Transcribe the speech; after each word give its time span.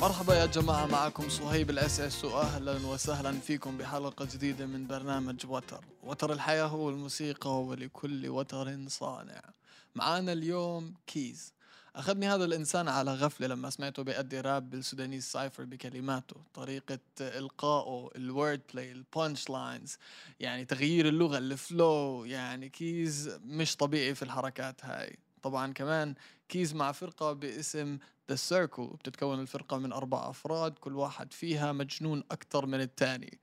مرحبا 0.00 0.34
يا 0.34 0.46
جماعة 0.46 0.86
معكم 0.86 1.28
صهيب 1.28 1.70
الاس 1.70 2.00
اس 2.00 2.24
واهلا 2.24 2.86
وسهلا 2.86 3.32
فيكم 3.32 3.78
بحلقة 3.78 4.24
جديدة 4.24 4.66
من 4.66 4.86
برنامج 4.86 5.46
وتر. 5.46 5.84
وتر 6.02 6.32
الحياة 6.32 6.66
هو 6.66 6.90
الموسيقى 6.90 7.62
ولكل 7.62 8.28
وتر 8.28 8.88
صانع. 8.88 9.42
معانا 9.94 10.32
اليوم 10.32 10.94
كيز. 11.06 11.52
أخذني 11.96 12.28
هذا 12.28 12.44
الإنسان 12.44 12.88
على 12.88 13.14
غفلة 13.14 13.46
لما 13.46 13.70
سمعته 13.70 14.02
بيأدي 14.02 14.40
راب 14.40 14.70
بالسودانيز 14.70 15.24
سايفر 15.24 15.64
بكلماته. 15.64 16.36
طريقة 16.54 16.98
إلقائه 17.20 18.10
الورد 18.16 18.60
بلاي 18.72 18.92
البانش 18.92 19.50
لاينز 19.50 19.96
يعني 20.40 20.64
تغيير 20.64 21.08
اللغة 21.08 21.38
الفلو 21.38 22.24
يعني 22.24 22.68
كيز 22.68 23.38
مش 23.44 23.76
طبيعي 23.76 24.14
في 24.14 24.22
الحركات 24.22 24.84
هاي. 24.84 25.18
طبعا 25.42 25.72
كمان 25.72 26.14
كيز 26.48 26.74
مع 26.74 26.92
فرقة 26.92 27.32
باسم 27.32 27.98
ذا 28.30 28.34
سيركل 28.36 28.86
بتتكون 28.86 29.40
الفرقة 29.40 29.78
من 29.78 29.92
أربع 29.92 30.30
أفراد 30.30 30.72
كل 30.78 30.96
واحد 30.96 31.32
فيها 31.32 31.72
مجنون 31.72 32.22
أكتر 32.30 32.66
من 32.66 32.80
التاني. 32.80 33.38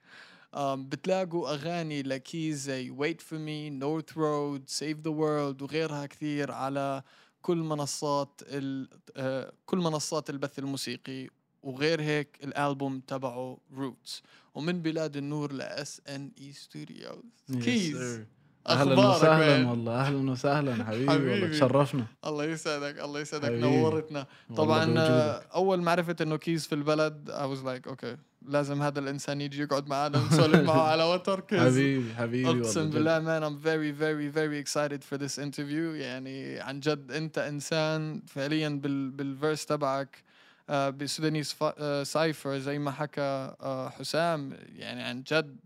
آم، 0.55 0.89
بتلاقوا 0.89 1.53
أغاني 1.53 2.03
لكيز 2.03 2.61
زي 2.61 2.91
Wait 2.95 3.21
For 3.21 3.37
Me, 3.37 3.83
North 3.83 4.13
Road, 4.15 4.77
Save 4.79 4.97
the 5.07 5.11
World 5.13 5.61
وغيرها 5.61 6.05
كثير 6.05 6.51
على 6.51 7.03
كل 7.41 7.57
منصات 7.57 8.41
ال 8.43 8.89
آه، 9.17 9.53
كل 9.65 9.77
منصات 9.77 10.29
البث 10.29 10.59
الموسيقي. 10.59 11.29
وغير 11.63 12.01
هيك 12.01 12.39
الألبوم 12.43 12.99
تبعه 12.99 13.57
Roots. 13.77 14.21
ومن 14.55 14.81
بلاد 14.81 15.17
النور 15.17 15.53
ل 15.53 15.61
SNE 15.85 16.53
Studios. 16.65 17.53
كيز. 17.63 18.25
أهلا 18.69 18.99
وسهلا؟ 19.09 19.69
والله 19.69 19.99
أهلا 20.01 20.31
وسهلا 20.31 20.73
حبيبي 20.87 21.07
والله 21.11 21.35
حبيبي. 21.35 21.47
تشرفنا 21.53 22.05
الله 22.25 22.43
يسعدك 22.43 22.99
الله 22.99 23.19
يسعدك. 23.19 23.49
نورتنا 23.51 24.25
والله 24.49 24.63
طبعا. 24.65 24.93
آه، 24.99 25.41
أول 25.55 25.81
ما 25.81 25.91
عرفت 25.91 26.21
إنه 26.21 26.35
كيز 26.37 26.67
في 26.67 26.75
البلد 26.75 27.31
I 27.31 27.45
was 27.57 27.63
like 27.65 27.87
أوكي 27.87 28.17
لازم 28.47 28.81
هذا 28.81 28.99
الإنسان 28.99 29.41
يجي 29.41 29.61
يقعد 29.61 29.87
معنا 29.87 30.17
نسولف 30.31 30.55
معه 30.67 30.81
على 30.91 31.03
وتر 31.03 31.39
كيز 31.39 31.59
حبيبي 31.59 32.13
حبيبي 32.15 32.49
أقسم 32.61 32.81
والله 32.81 33.19
بالله 33.19 33.39
man 33.39 33.43
I'm 33.49 33.57
very 33.63 33.91
very 34.01 34.27
very 34.37 34.57
excited 34.65 35.03
for 35.03 35.17
this 35.17 35.37
interview 35.39 35.95
يعني 35.95 36.59
عن 36.59 36.79
جد 36.79 37.11
أنت 37.11 37.37
إنسان 37.37 38.21
فعليا 38.27 38.69
بال 38.69 39.09
بالفيرس 39.11 39.65
تبعك 39.65 40.23
آه، 40.69 40.89
بسودانيز 40.89 41.55
سايفر 42.03 42.57
زي 42.57 42.79
ما 42.79 42.91
حكى 42.91 43.21
آه، 43.61 43.89
حسام 43.89 44.53
يعني 44.75 45.03
عن 45.03 45.23
جد 45.23 45.57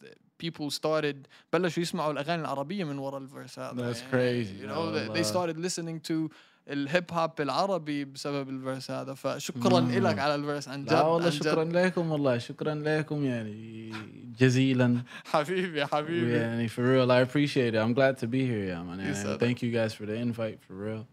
people 0.44 0.70
started 0.70 1.16
بلشوا 1.52 1.82
يسمعوا 1.82 2.12
الاغاني 2.12 2.42
العربيه 2.42 2.84
من 2.84 2.98
وراء 2.98 3.20
الفيرس 3.20 3.58
هذا 3.58 3.92
That's 3.92 3.96
يعني 3.96 4.44
crazy. 4.44 4.48
you 4.62 4.66
know 4.68 4.78
يا 4.78 4.92
they- 5.08 5.12
they 5.12 5.28
الله. 5.28 5.32
started 5.32 5.56
listening 5.56 6.08
to 6.12 6.30
الهيب 6.70 7.04
هوب 7.12 7.40
العربي 7.40 8.04
بسبب 8.04 8.48
الفيرس 8.48 8.90
هذا 8.90 9.14
فشكرا 9.14 9.80
مم. 9.80 9.92
لك 10.06 10.18
على 10.18 10.34
الفيرس 10.34 10.68
عن 10.68 10.84
جد 10.84 10.92
لا 10.92 11.02
والله 11.02 11.26
عن 11.26 11.32
جد. 11.32 11.42
شكرا 11.42 11.64
لكم 11.64 12.10
والله 12.10 12.38
شكرا 12.38 12.74
لكم 12.74 13.24
يعني 13.24 13.92
جزيلا 14.40 15.02
حبيبي 15.24 15.86
حبيبي 15.86 16.32
يعني 16.32 16.68
for 16.68 16.72
real 16.72 17.08
I 17.10 17.28
appreciate 17.28 17.74
it 17.74 17.78
I'm 17.78 17.94
glad 17.94 18.18
to 18.22 18.26
be 18.26 18.40
here 18.46 18.66
يا 18.70 18.82
man 18.82 19.00
and 19.00 19.10
يسعدك. 19.10 19.40
thank 19.40 19.58
you 19.62 19.70
guys 19.72 19.94
for 19.94 20.06
the 20.06 20.16
invite 20.16 20.58
for 20.68 20.74
real 20.74 21.04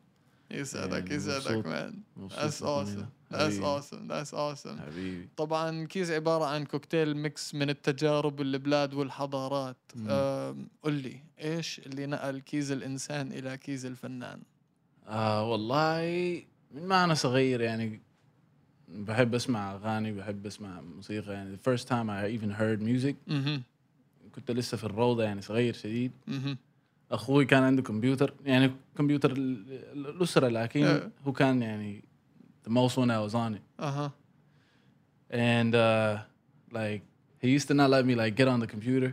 يسعدك 0.51 0.93
يعني 1.11 1.15
يسعدك 1.15 1.51
مبسوط. 1.51 1.65
man 1.65 1.93
مبسوط 2.17 2.39
That's 2.39 2.61
لكم 2.63 2.85
awesome. 2.85 3.05
That's 3.32 3.58
awesome. 3.60 4.08
That's 4.08 4.32
awesome. 4.34 4.80
حبيبي. 4.80 5.28
طبعا 5.36 5.84
كيز 5.86 6.10
عبارة 6.10 6.44
عن 6.44 6.64
كوكتيل 6.64 7.16
ميكس 7.16 7.54
من 7.54 7.70
التجارب 7.70 8.38
والبلاد 8.40 8.94
والحضارات. 8.94 9.76
مم. 9.96 10.10
أم، 10.10 10.68
قل 10.82 10.92
لي 10.92 11.16
إيش 11.40 11.78
اللي 11.86 12.06
نقل 12.06 12.38
كيز 12.40 12.72
الإنسان 12.72 13.32
إلى 13.32 13.56
كيز 13.56 13.86
الفنان؟ 13.86 14.40
آه 15.08 15.50
والله 15.50 16.42
من 16.74 16.86
ما 16.86 17.04
أنا 17.04 17.14
صغير 17.14 17.60
يعني 17.60 18.00
بحب 18.88 19.34
أسمع 19.34 19.74
أغاني 19.74 20.12
بحب 20.12 20.46
أسمع 20.46 20.80
موسيقى 20.80 21.32
يعني. 21.32 21.56
The 21.56 21.60
first 21.70 21.82
time 21.84 22.08
I 22.10 22.40
even 22.40 22.52
heard 22.60 22.82
music. 22.82 23.14
أها 23.32 23.60
كنت 24.34 24.50
لسه 24.50 24.76
في 24.76 24.84
الروضة 24.84 25.22
يعني 25.24 25.42
صغير 25.42 25.74
شديد. 25.74 26.12
أها 26.28 26.56
أخوي 27.10 27.44
كان 27.44 27.62
عنده 27.62 27.82
كمبيوتر 27.82 28.34
يعني 28.44 28.70
كمبيوتر 28.98 29.32
ال- 29.32 29.64
ال- 29.92 30.06
الأسرة 30.06 30.48
لكن 30.48 30.84
إيه. 30.84 31.10
هو 31.26 31.32
كان 31.32 31.62
يعني 31.62 32.04
the 32.67 32.71
most 32.71 32.97
one 32.97 33.09
I 33.09 33.29
was 33.29 33.33
on 33.35 33.53
it 33.57 33.61
اها 33.79 34.11
and 35.31 35.73
uh, 35.75 36.19
like 36.75 37.01
he 37.43 37.47
used 37.57 37.67
to 37.67 37.73
not 37.73 37.89
let 37.89 38.05
me 38.05 38.15
like 38.15 38.35
get 38.35 38.47
on 38.47 38.59
the 38.65 38.67
computer 38.75 39.11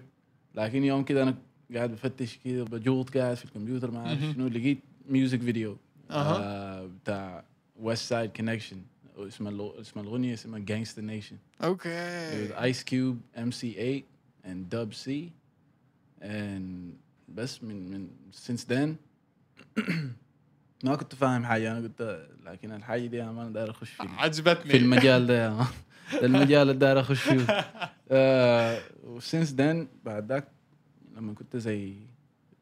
لكن 0.55 0.84
يوم 0.84 1.05
كده 1.05 1.23
انا 1.23 1.34
قاعد 1.75 1.91
بفتش 1.93 2.39
كده 2.45 2.65
بجوط 2.65 3.17
قاعد 3.17 3.37
في 3.37 3.45
الكمبيوتر 3.45 3.91
ما 3.91 3.99
اعرف 4.06 4.21
مهم. 4.23 4.33
شنو 4.33 4.49
لقيت 4.49 4.78
ميوزك 5.09 5.41
فيديو 5.41 5.77
اها 6.11 6.37
آه 6.43 6.87
بتاع 7.03 7.45
ويست 7.81 8.03
سايد 8.09 8.31
كونكشن 8.37 8.77
اسمها 9.19 9.51
اللو- 9.53 9.81
اسمها 9.81 10.05
الاغنيه 10.05 10.34
اسمها 10.34 10.59
جانجستا 10.59 11.03
نيشن 11.03 11.37
اوكي 11.65 12.49
Ice 12.73 12.77
Cube 12.84 13.39
MC8 13.39 14.03
and 14.47 14.75
Dub 14.75 14.95
C 15.05 15.11
and 16.23 16.95
بس 17.28 17.62
من 17.65 17.91
من 17.91 18.09
since 18.47 18.65
then 18.65 18.89
ما 20.84 20.96
كنت 20.96 21.16
فاهم 21.16 21.46
حاجة 21.46 21.72
أنا 21.72 21.80
قلت 21.80 22.28
لكن 22.46 22.72
الحاجة 22.72 23.06
دي 23.06 23.24
أنا 23.24 23.31
ما 23.31 23.50
داير 23.50 23.69
أخش 23.72 23.90
في 23.90 24.03
عجبتني. 24.18 24.72
في 24.72 24.78
المجال 24.78 25.28
ده 25.28 25.50
مان. 25.50 25.66
ده 26.13 26.25
المجال 26.25 26.62
اللي 26.62 26.74
داير 26.74 27.00
أخش 27.00 27.22
فيه. 27.22 27.46
آه 28.12 28.80
وسينس 29.03 29.52
ذن 29.53 29.88
بعد 30.06 30.31
ذاك 30.31 30.47
لما 31.16 31.34
كنت 31.34 31.58
زي 31.58 31.94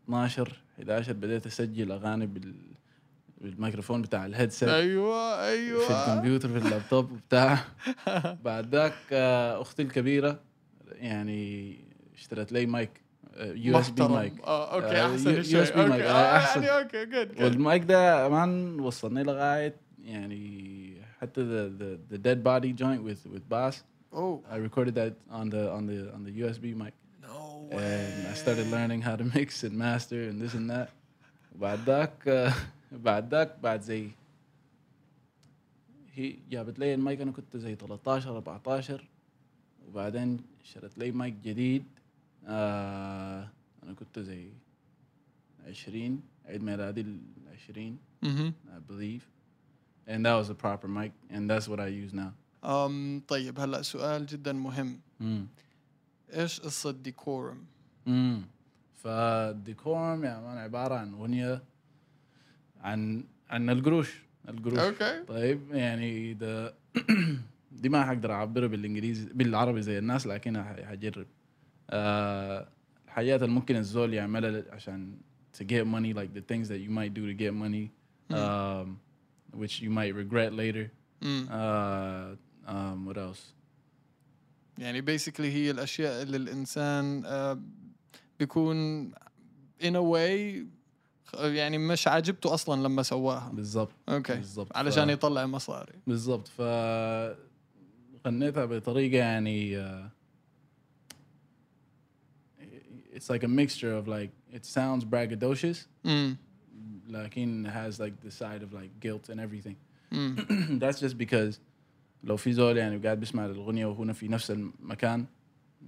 12 0.05 0.61
11 0.79 1.13
بديت 1.13 1.45
أسجل 1.47 1.91
أغاني 1.91 2.25
بال 2.27 2.53
بالميكروفون 3.41 4.01
بتاع 4.01 4.25
الهيدسيت. 4.25 4.69
أيوه 4.69 5.35
في 5.35 5.47
أيوه 5.49 6.11
الكمبيوتر 6.13 6.49
في 6.49 6.57
اللابتوب 6.57 7.11
وبتاع 7.11 7.59
بعد 8.43 8.75
ذاك 8.75 8.93
آه، 9.11 9.61
أختي 9.61 9.81
الكبيرة 9.81 10.39
يعني 10.91 11.77
اشترت 12.15 12.51
لي 12.51 12.65
مايك. 12.65 13.02
يو 13.38 13.78
اس 13.78 13.90
بي 13.90 14.02
محترم. 14.02 14.12
مايك 14.16 14.40
اه 14.40 14.74
اوكي 14.74 14.86
آه، 15.00 15.12
احسن 15.12 15.34
يو- 15.34 15.42
شيء 15.42 15.64
USB 15.66 15.76
اوكي 15.76 15.88
mic. 15.90 16.02
آه، 16.02 16.10
آه 16.12 16.36
أحسن. 16.36 16.62
يعني 16.62 16.82
اوكي 16.82 17.04
جود 17.06 17.28
جود 17.34 17.42
والمايك 17.42 17.84
ده 17.84 18.28
مان 18.28 18.80
وصلني 18.80 19.22
لغايه 19.22 19.74
يعني 20.04 21.02
حتى 21.20 21.40
the 21.40 21.80
the 21.82 22.14
the 22.14 22.18
dead 22.18 22.38
body 22.44 22.72
joint 22.82 23.02
with 23.10 23.32
with 23.34 23.54
bass 23.54 23.74
اوه 24.12 24.42
I 24.50 24.56
recorded 24.68 24.94
that 24.94 25.12
on 25.32 25.46
the 25.50 25.72
on 25.76 25.82
the 25.86 26.14
on 26.16 26.22
the 26.28 26.32
USB 26.42 26.64
mic 26.82 26.92
نو 27.22 27.70
and 27.72 28.34
I 28.34 28.38
started 28.38 28.66
learning 28.74 29.02
how 29.02 29.16
to 29.22 29.24
mix 29.38 29.64
and 29.64 29.72
master 29.78 30.20
and 30.30 30.42
this 30.42 30.54
and 30.54 30.70
that 30.70 30.88
وبعد 31.56 31.78
ذاك 31.86 32.28
آه، 32.28 32.52
بعد 32.92 33.34
ذاك 33.34 33.56
بعد 33.62 33.80
زي 33.80 34.08
هي 36.14 36.34
جابت 36.50 36.78
لي 36.78 36.94
المايك 36.94 37.20
انا 37.20 37.32
كنت 37.32 37.56
زي 37.56 37.74
13 37.74 38.30
14 38.36 39.04
وبعدين 39.88 40.40
اشترت 40.64 40.98
لي 40.98 41.10
مايك 41.12 41.34
جديد 41.44 41.84
آه 42.47 43.49
أنا 43.83 43.93
كنت 43.93 44.19
زي 44.19 44.49
20 45.67 46.21
عيد 46.45 46.63
ميلادي 46.63 47.01
ال 47.01 47.19
20 47.53 47.97
أها 48.23 48.53
I 48.67 48.91
believe. 48.91 49.21
And 50.07 50.25
that 50.25 50.35
was 50.35 50.49
a 50.49 50.55
proper 50.55 50.87
mic 50.87 51.11
and 51.29 51.49
that's 51.49 51.67
what 51.67 51.79
I 51.79 51.87
use 51.87 52.13
now. 52.13 52.33
طيب 53.27 53.59
هلا 53.59 53.81
سؤال 53.81 54.25
جدا 54.25 54.53
مهم. 54.53 54.99
امم 55.21 55.47
إيش 56.33 56.59
قصة 56.59 56.91
ديكورم؟ 56.91 57.65
امم 58.07 58.41
فالديكورم 58.93 60.23
يا 60.23 60.39
مان 60.39 60.57
عبارة 60.57 60.95
عن 60.95 61.13
أغنية 61.13 61.63
عن 62.81 63.23
عن 63.49 63.69
القروش 63.69 64.21
القروش. 64.49 64.79
أوكي. 64.79 65.23
طيب 65.23 65.61
يعني 65.71 66.33
ده 66.33 66.73
دي 67.81 67.89
ما 67.89 68.05
حقدر 68.05 68.31
أعبرها 68.31 68.67
بالإنجليزي 68.67 69.33
بالعربي 69.33 69.81
زي 69.81 69.97
الناس 69.99 70.27
لكن 70.27 70.63
حجرب. 70.63 71.27
آه 71.89 72.67
الحاجات 73.05 73.43
اللي 73.43 73.53
ممكن 73.55 73.75
الزول 73.75 74.13
يعملها 74.13 74.63
عشان 74.71 75.17
to 75.57 75.63
get 75.63 75.85
money 75.85 76.13
like 76.17 76.33
the 76.37 76.43
things 76.53 76.67
that 76.67 76.79
you 76.87 76.89
might 76.91 77.13
do 77.13 77.21
to 77.31 77.35
get 77.43 77.53
money 77.53 77.87
um, 78.35 78.97
which 79.61 79.81
you 79.81 79.89
might 79.89 80.13
regret 80.15 80.51
later. 80.53 80.87
امم 81.23 81.47
uh, 81.47 82.35
um, 82.69 83.07
what 83.13 83.17
else 83.17 83.53
يعني 84.77 85.01
بيسكلي 85.01 85.51
هي 85.51 85.71
الأشياء 85.71 86.21
اللي 86.23 86.37
الإنسان 86.37 87.23
آه، 87.25 87.61
بيكون 88.39 89.11
in 89.81 89.93
a 89.95 90.13
way 90.13 90.65
يعني 91.33 91.77
مش 91.77 92.07
عاجبته 92.07 92.53
أصلا 92.53 92.83
لما 92.87 93.03
سواها. 93.03 93.49
بالضبط 93.53 93.91
أوكي. 94.09 94.35
بالضبط. 94.35 94.77
علشان 94.77 95.07
ف- 95.07 95.11
يطلع 95.11 95.45
مصاري. 95.45 95.93
بالضبط. 96.07 96.47
ف 96.47 96.61
غنيتها 98.27 98.65
بطريقة 98.65 99.17
يعني 99.17 99.77
uh, 99.85 100.05
it's 103.12 103.28
like 103.30 103.42
a 103.44 103.48
mixture 103.48 103.92
of 103.98 104.08
like 104.08 104.30
it 104.52 104.64
sounds 104.64 105.04
braggadocious 105.04 105.86
امم 106.06 106.36
لكن 107.08 107.66
it 107.66 107.70
has 107.70 107.98
like 108.00 108.20
the 108.22 108.30
side 108.30 108.62
of 108.62 108.72
like 108.72 108.90
guilt 109.00 109.28
and 109.30 109.40
everything 109.40 109.76
امم 110.12 110.36
that's 110.80 111.00
just 111.00 111.16
because 111.18 111.58
لو 112.24 112.36
في 112.36 112.52
زول 112.52 112.76
يعني 112.76 112.98
قاعد 112.98 113.20
بيسمع 113.20 113.46
الاغنيه 113.46 113.86
وهنا 113.86 114.12
في 114.12 114.28
نفس 114.28 114.50
المكان 114.50 115.26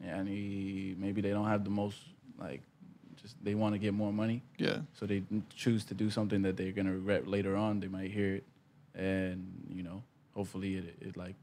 يعني 0.01 0.95
maybe 0.97 1.21
they 1.21 1.33
don't 1.33 1.49
have 1.49 1.65
the 1.65 1.71
most 1.71 1.99
like 2.39 2.61
just 3.23 3.37
they 3.45 3.55
want 3.55 3.73
to 3.75 3.79
get 3.79 3.93
more 3.93 4.13
money 4.13 4.41
yeah 4.59 4.79
so 4.99 5.07
they 5.07 5.23
choose 5.65 5.85
to 5.85 5.95
do 5.95 6.09
something 6.11 6.43
that 6.43 6.57
they're 6.57 6.77
gonna 6.79 6.95
regret 7.01 7.27
later 7.27 7.55
on 7.57 7.81
they 7.81 7.89
might 7.99 8.11
hear 8.19 8.31
it 8.39 8.45
and 8.95 9.39
you 9.79 9.83
know 9.83 9.99
hopefully 10.39 10.71
it, 10.81 10.85
it 11.09 11.17
like 11.25 11.37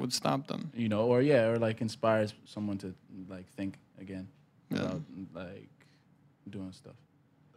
would 0.00 0.12
stop 0.12 0.40
them 0.46 0.62
you 0.82 0.88
know, 0.92 1.02
or 1.12 1.20
yeah, 1.20 1.50
or 1.50 1.56
like 1.66 1.78
inspires 1.88 2.30
someone 2.54 2.78
to 2.84 2.88
like 3.34 3.46
think 3.58 3.72
again 4.04 4.26
Yeah. 4.26 4.35
About 4.71 5.01
like 5.35 5.69
doing 6.49 6.71
stuff. 6.71 6.95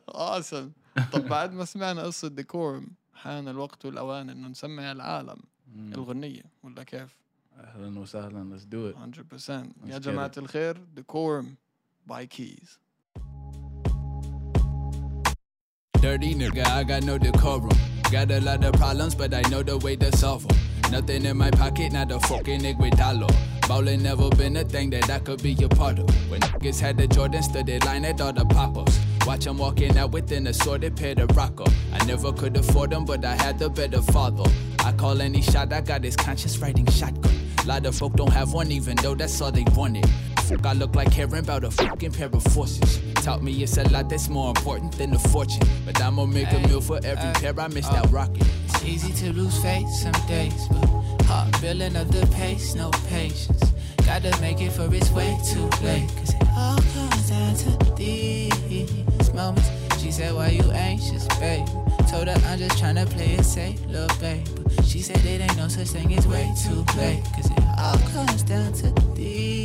awesome 0.08 0.72
طب 1.12 1.28
بعد 1.28 1.52
ما 1.52 1.64
سمعنا 1.64 2.02
قصة 2.02 2.28
ديكورم 2.28 2.86
حان 3.14 3.48
الوقت 3.48 3.84
والأوان 3.84 4.30
إنه 4.30 4.48
نسمي 4.48 4.92
العالم 4.92 5.36
Mm. 5.70 5.94
الغنية 5.94 6.42
ولا 6.62 6.82
كيف؟ 6.82 7.16
أهلا 7.58 7.98
وسهلا 7.98 8.56
let's 8.58 8.64
do 8.64 8.90
it 8.92 8.96
100% 8.96 9.50
يا 9.86 9.98
جماعة 9.98 10.30
it. 10.34 10.38
الخير 10.38 10.76
ديكورم 10.94 11.54
باي 12.06 12.26
كيز 12.26 12.78
Dirty 16.00 16.34
nigga, 16.34 16.64
I 16.66 16.82
got 16.84 17.02
no 17.04 17.18
decorum. 17.18 17.68
Got 18.10 18.30
a 18.30 18.40
lot 18.40 18.64
of 18.64 18.72
problems, 18.72 19.14
but 19.14 19.34
I 19.34 19.42
know 19.50 19.62
the 19.62 19.76
way 19.78 19.96
to 19.96 20.10
solve 20.16 20.48
them. 20.48 20.56
Nothing 20.90 21.25
in 21.25 21.37
my 21.37 21.50
pocket, 21.52 21.92
not 21.92 22.10
a 22.10 22.19
fucking 22.20 22.60
nigga 22.60 22.78
with 22.78 22.96
dollar. 22.96 23.28
Ballin' 23.69 24.02
never 24.02 24.28
been 24.31 24.56
a 24.56 24.64
thing 24.64 24.90
that 24.90 25.08
I 25.08 25.20
could 25.20 25.40
be 25.40 25.56
a 25.62 25.69
part 25.69 26.00
of. 26.00 26.08
When 26.28 26.40
niggas 26.40 26.81
had 26.81 26.98
the 26.98 27.06
Jordan, 27.06 27.42
stood 27.42 27.69
in 27.69 27.81
line 27.82 28.04
at 28.04 28.20
all 28.20 28.32
the 28.32 28.44
pop-ups. 28.44 28.98
Watch 29.25 29.46
'em 29.46 29.58
walking 29.58 29.96
out 29.96 30.10
with 30.10 30.32
an 30.32 30.48
assorted 30.48 30.96
pair 30.96 31.14
of 31.19 31.37
Rocco. 31.37 31.64
I 31.92 32.04
never 32.06 32.32
could 32.32 32.56
afford 32.56 32.90
them, 32.90 33.04
but 33.04 33.25
I 33.25 33.37
had 33.37 33.58
the 33.60 33.70
better 33.70 34.02
father. 34.02 34.50
I 34.81 34.90
call 34.92 35.20
any 35.20 35.42
shot, 35.42 35.72
I 35.72 35.81
got 35.81 36.02
his 36.02 36.16
conscious 36.16 36.58
writing 36.58 36.87
shotgun. 36.87 37.34
Lot 37.66 37.86
of 37.86 37.94
folk 37.94 38.16
don't 38.16 38.32
have 38.32 38.52
one, 38.52 38.72
even 38.72 38.96
though 38.96 39.14
that's 39.14 39.40
all 39.40 39.52
they 39.52 39.64
wanted. 39.76 40.08
Fuck, 40.46 40.66
I 40.66 40.72
look 40.72 40.96
like 40.96 41.12
caring 41.12 41.38
about 41.38 41.62
a 41.62 41.70
fucking 41.70 42.12
pair 42.12 42.31
of 42.32 42.43
forces. 42.43 42.98
Taught 43.22 43.43
me 43.43 43.62
it's 43.62 43.76
a 43.76 43.87
lot 43.90 44.08
that's 44.08 44.31
more 44.31 44.49
important 44.49 44.93
than 44.93 45.11
the 45.11 45.19
fortune. 45.19 45.61
But 45.84 46.00
I'ma 46.00 46.25
make 46.25 46.50
a 46.52 46.58
meal 46.67 46.81
for 46.81 46.99
every 47.05 47.28
uh, 47.28 47.34
pair 47.34 47.61
I 47.61 47.69
missed 47.69 47.93
out 47.93 48.06
uh, 48.06 48.08
rocking. 48.08 48.46
It's 48.64 48.82
easy 48.84 49.12
to 49.12 49.32
lose 49.34 49.61
faith 49.62 49.88
some 49.90 50.12
days, 50.26 50.69
but 50.69 50.87
heart 51.25 51.61
building 51.61 51.96
up 51.96 52.08
the 52.08 52.26
pace, 52.34 52.75
no 52.75 52.90
patience. 53.08 53.62
Gotta 54.06 54.34
make 54.40 54.61
it 54.62 54.72
for 54.72 54.93
it's 54.94 55.11
way 55.11 55.38
too 55.52 55.69
late. 55.84 56.08
Cause 56.17 56.34
it 56.34 56.49
all 56.56 56.78
comes 56.94 57.28
down 57.28 57.55
to 57.56 57.94
these 57.94 59.34
moments. 59.34 59.70
She 60.00 60.11
said, 60.11 60.34
Why 60.34 60.49
you 60.49 60.70
anxious, 60.70 61.26
babe? 61.38 61.67
Told 62.08 62.26
her 62.26 62.40
I'm 62.46 62.58
just 62.58 62.82
tryna 62.82 63.08
play 63.11 63.34
it 63.34 63.44
safe, 63.44 63.84
little 63.87 64.08
babe. 64.19 64.46
But 64.64 64.87
she 64.87 65.00
said 65.02 65.19
it 65.19 65.43
ain't 65.43 65.56
no 65.58 65.69
such 65.69 65.88
thing 65.88 66.14
as 66.14 66.26
way 66.26 66.50
too 66.64 66.84
late. 66.96 67.22
Cause 67.37 67.50
it 67.50 67.64
all 67.78 67.99
comes 68.14 68.43
down 68.44 68.72
to 68.72 68.90
these. 69.14 69.59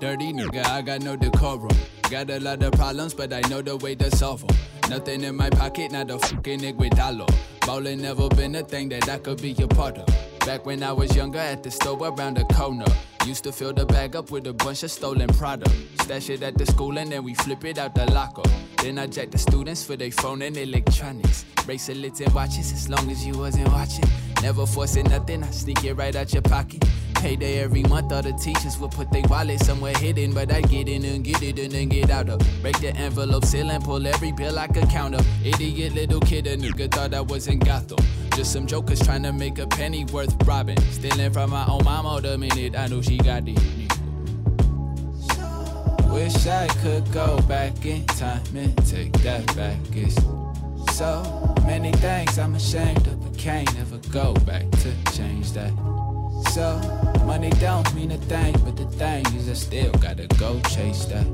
Dirty 0.00 0.32
nigga, 0.32 0.64
I 0.64 0.80
got 0.82 1.02
no 1.02 1.16
decorum. 1.16 1.76
Got 2.08 2.30
a 2.30 2.38
lot 2.38 2.62
of 2.62 2.72
problems, 2.72 3.14
but 3.14 3.32
I 3.32 3.40
know 3.48 3.62
the 3.62 3.76
way 3.76 3.96
to 3.96 4.14
solve 4.16 4.46
them. 4.46 4.56
Nothing 4.88 5.24
in 5.24 5.34
my 5.34 5.50
pocket, 5.50 5.90
not 5.90 6.10
a 6.10 6.18
fucking 6.20 6.60
iguidalo. 6.60 7.28
Ballin' 7.66 8.00
never 8.00 8.28
been 8.28 8.54
a 8.54 8.62
thing 8.62 8.88
that 8.90 9.08
I 9.08 9.18
could 9.18 9.42
be 9.42 9.56
a 9.60 9.66
part 9.66 9.98
of. 9.98 10.06
Back 10.46 10.64
when 10.66 10.84
I 10.84 10.92
was 10.92 11.16
younger 11.16 11.40
at 11.40 11.64
the 11.64 11.70
store 11.72 11.98
around 12.08 12.36
the 12.36 12.44
corner. 12.44 12.86
Used 13.26 13.42
to 13.44 13.52
fill 13.52 13.72
the 13.72 13.84
bag 13.84 14.14
up 14.14 14.30
with 14.30 14.46
a 14.46 14.52
bunch 14.52 14.84
of 14.84 14.90
stolen 14.90 15.28
product. 15.28 15.74
Stash 16.02 16.30
it 16.30 16.42
at 16.42 16.56
the 16.56 16.64
school 16.64 16.96
and 16.96 17.10
then 17.10 17.24
we 17.24 17.34
flip 17.34 17.64
it 17.64 17.76
out 17.76 17.94
the 17.94 18.06
locker. 18.12 18.48
Then 18.80 18.98
I 18.98 19.08
jack 19.08 19.32
the 19.32 19.38
students 19.38 19.84
for 19.84 19.96
their 19.96 20.12
phone 20.12 20.42
and 20.42 20.56
electronics. 20.56 21.44
Bracelets 21.66 22.20
and 22.20 22.32
watches 22.32 22.72
as 22.72 22.88
long 22.88 23.10
as 23.10 23.26
you 23.26 23.36
wasn't 23.36 23.68
watching. 23.68 24.04
Never 24.42 24.64
forcing 24.64 25.10
nothing, 25.10 25.42
I 25.42 25.50
sneak 25.50 25.84
it 25.84 25.94
right 25.94 26.14
out 26.14 26.32
your 26.32 26.42
pocket. 26.42 26.82
Payday 27.18 27.58
every 27.58 27.82
month, 27.82 28.12
all 28.12 28.22
the 28.22 28.32
teachers 28.32 28.78
would 28.78 28.92
put 28.92 29.10
their 29.10 29.22
wallet 29.28 29.60
somewhere 29.60 29.92
hidden, 29.96 30.32
but 30.32 30.52
I 30.52 30.60
get 30.60 30.88
in 30.88 31.04
and 31.04 31.24
get 31.24 31.42
it 31.42 31.58
and 31.58 31.72
then 31.72 31.88
get 31.88 32.10
out 32.10 32.28
of. 32.28 32.40
Break 32.62 32.80
the 32.80 32.94
envelope 32.96 33.44
seal 33.44 33.68
and 33.70 33.82
pull 33.82 34.06
every 34.06 34.30
bill 34.30 34.58
I 34.58 34.68
could 34.68 34.88
count 34.88 35.16
up. 35.16 35.24
Idiot 35.44 35.94
little 35.94 36.20
kid, 36.20 36.46
a 36.46 36.56
nigga 36.56 36.88
thought 36.90 37.14
I 37.14 37.20
was 37.20 37.48
in 37.48 37.58
Gotham. 37.58 37.98
Just 38.36 38.52
some 38.52 38.66
jokers 38.66 39.00
trying 39.00 39.24
to 39.24 39.32
make 39.32 39.58
a 39.58 39.66
penny 39.66 40.04
worth 40.04 40.34
robbing. 40.46 40.80
Stealing 40.92 41.32
from 41.32 41.50
my 41.50 41.66
own 41.66 41.84
mama 41.84 42.20
the 42.20 42.38
minute 42.38 42.76
I 42.76 42.86
knew 42.86 43.02
she 43.02 43.18
got 43.18 43.42
it. 43.46 43.58
Wish 46.08 46.46
I 46.46 46.68
could 46.82 47.10
go 47.12 47.40
back 47.42 47.84
in 47.84 48.06
time 48.06 48.42
and 48.54 48.76
take 48.86 49.12
that 49.22 49.44
back. 49.56 49.76
It's 49.92 50.14
so 50.96 51.54
many 51.66 51.90
things 51.92 52.38
I'm 52.38 52.54
ashamed 52.54 53.06
of, 53.08 53.20
but 53.20 53.36
can't 53.36 53.68
ever 53.80 53.98
go 54.10 54.34
back 54.46 54.70
to 54.70 55.12
change 55.12 55.52
that. 55.52 55.72
So 56.52 56.78
money 57.24 57.50
don't 57.60 57.92
mean 57.94 58.10
a 58.12 58.16
thing, 58.16 58.54
but 58.64 58.76
the 58.76 58.86
thing 58.96 59.26
is 59.36 59.48
I 59.48 59.54
still 59.54 59.92
gotta 59.92 60.26
go 60.38 60.60
chase 60.70 61.04
that. 61.06 61.26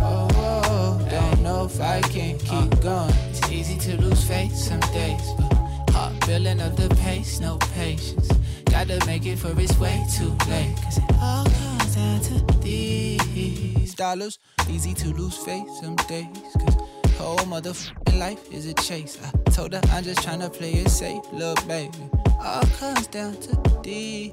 Oh, 0.00 0.28
oh, 0.34 1.08
don't 1.10 1.42
know 1.42 1.66
if 1.66 1.80
I 1.80 2.00
can 2.00 2.38
keep 2.38 2.52
uh, 2.52 2.80
going. 2.80 3.14
It's 3.30 3.50
easy 3.50 3.78
to 3.78 4.00
lose 4.00 4.24
faith 4.24 4.54
some 4.54 4.80
days, 4.92 5.26
but 5.38 5.52
heart 5.90 6.26
building 6.26 6.60
up 6.60 6.76
the 6.76 6.88
pace, 6.96 7.40
no 7.40 7.58
patience. 7.74 8.28
Gotta 8.66 9.04
make 9.06 9.26
it 9.26 9.38
for 9.38 9.52
it's 9.60 9.78
way 9.78 10.04
too 10.16 10.36
late. 10.48 10.76
Cause 10.82 10.98
it 10.98 11.04
all 11.20 11.44
comes 11.44 11.94
down 11.94 12.20
to 12.20 12.60
these 12.62 13.94
dollars. 13.94 14.38
Easy 14.70 14.94
to 14.94 15.08
lose 15.14 15.36
faith 15.36 15.68
some 15.82 15.96
days. 16.08 16.28
Cause 16.54 16.74
whole 17.18 17.38
motherfucking 17.38 18.18
life 18.18 18.52
is 18.52 18.66
a 18.66 18.74
chase. 18.74 19.18
I 19.22 19.50
told 19.50 19.72
her 19.72 19.80
I'm 19.90 20.04
just 20.04 20.20
tryna 20.20 20.52
play 20.52 20.72
it 20.72 20.88
safe, 20.88 21.22
little 21.32 21.54
baby. 21.66 21.98
All 22.39 22.65
comes 22.79 23.07
down 23.07 23.33
to 23.45 23.51
these 23.83 24.31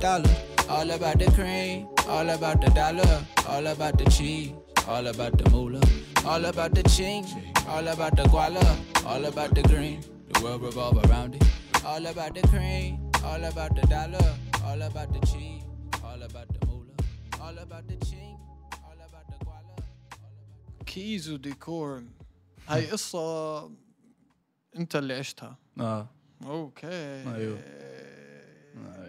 dollars. 0.00 0.36
All 0.68 0.90
about 0.90 1.18
the 1.18 1.30
cream, 1.36 1.88
all 2.08 2.28
about 2.30 2.60
the 2.60 2.70
dollar, 2.70 3.14
all 3.48 3.66
about 3.66 3.98
the 3.98 4.04
cheese, 4.16 4.52
all 4.88 5.06
about 5.06 5.36
the 5.38 5.48
moolah, 5.50 5.80
all 6.24 6.44
about 6.44 6.74
the 6.74 6.82
ching, 6.94 7.24
all 7.68 7.86
about 7.88 8.16
the 8.16 8.24
guala, 8.24 8.66
all 9.06 9.24
about 9.24 9.54
the 9.54 9.62
green. 9.62 10.00
The 10.32 10.40
world 10.42 10.62
revolve 10.62 10.98
around 11.08 11.36
it. 11.36 11.44
All 11.84 12.04
about 12.06 12.34
the 12.34 12.42
cream, 12.48 13.10
all 13.24 13.42
about 13.44 13.72
the 13.76 13.86
dollar, 13.86 14.28
all 14.64 14.82
about 14.82 15.08
the 15.14 15.20
cheese, 15.30 15.62
all 16.04 16.20
about 16.28 16.48
the 16.54 16.66
moolah, 16.66 16.96
all 17.40 17.56
about 17.64 17.84
the 17.86 17.96
ching, 18.06 18.36
all 18.88 18.98
about 19.08 19.26
the 19.30 19.38
guala. 19.44 19.76
كيز 20.86 21.28
وديكورم 21.30 22.08
هاي 22.68 22.86
قصة 22.86 23.70
انت 24.76 24.96
اللي 24.96 25.14
عشتها 25.14 25.56
اه 25.80 26.06
أوكي 26.45 26.87
أيوه. 27.35 27.57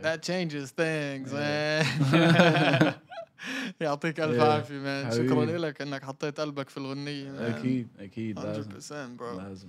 That 0.02 0.18
changes 0.22 0.68
things 0.72 1.30
man 1.32 1.84
يعطيك 3.80 4.20
ألف. 4.20 4.40
عافية 4.40 4.78
مان 4.78 5.10
شكرا. 5.12 5.44
لك 5.44 5.82
إنك 5.82 6.04
حطيت 6.04 6.40
قلبك 6.40 6.68
في 6.68 6.76
الغنية 6.76 7.32
man. 7.38 7.40
أكيد 7.56 7.88
أكيد 7.98 8.38
لازم 8.38 9.16
100% 9.16 9.20
bro 9.20 9.22
لازم. 9.38 9.68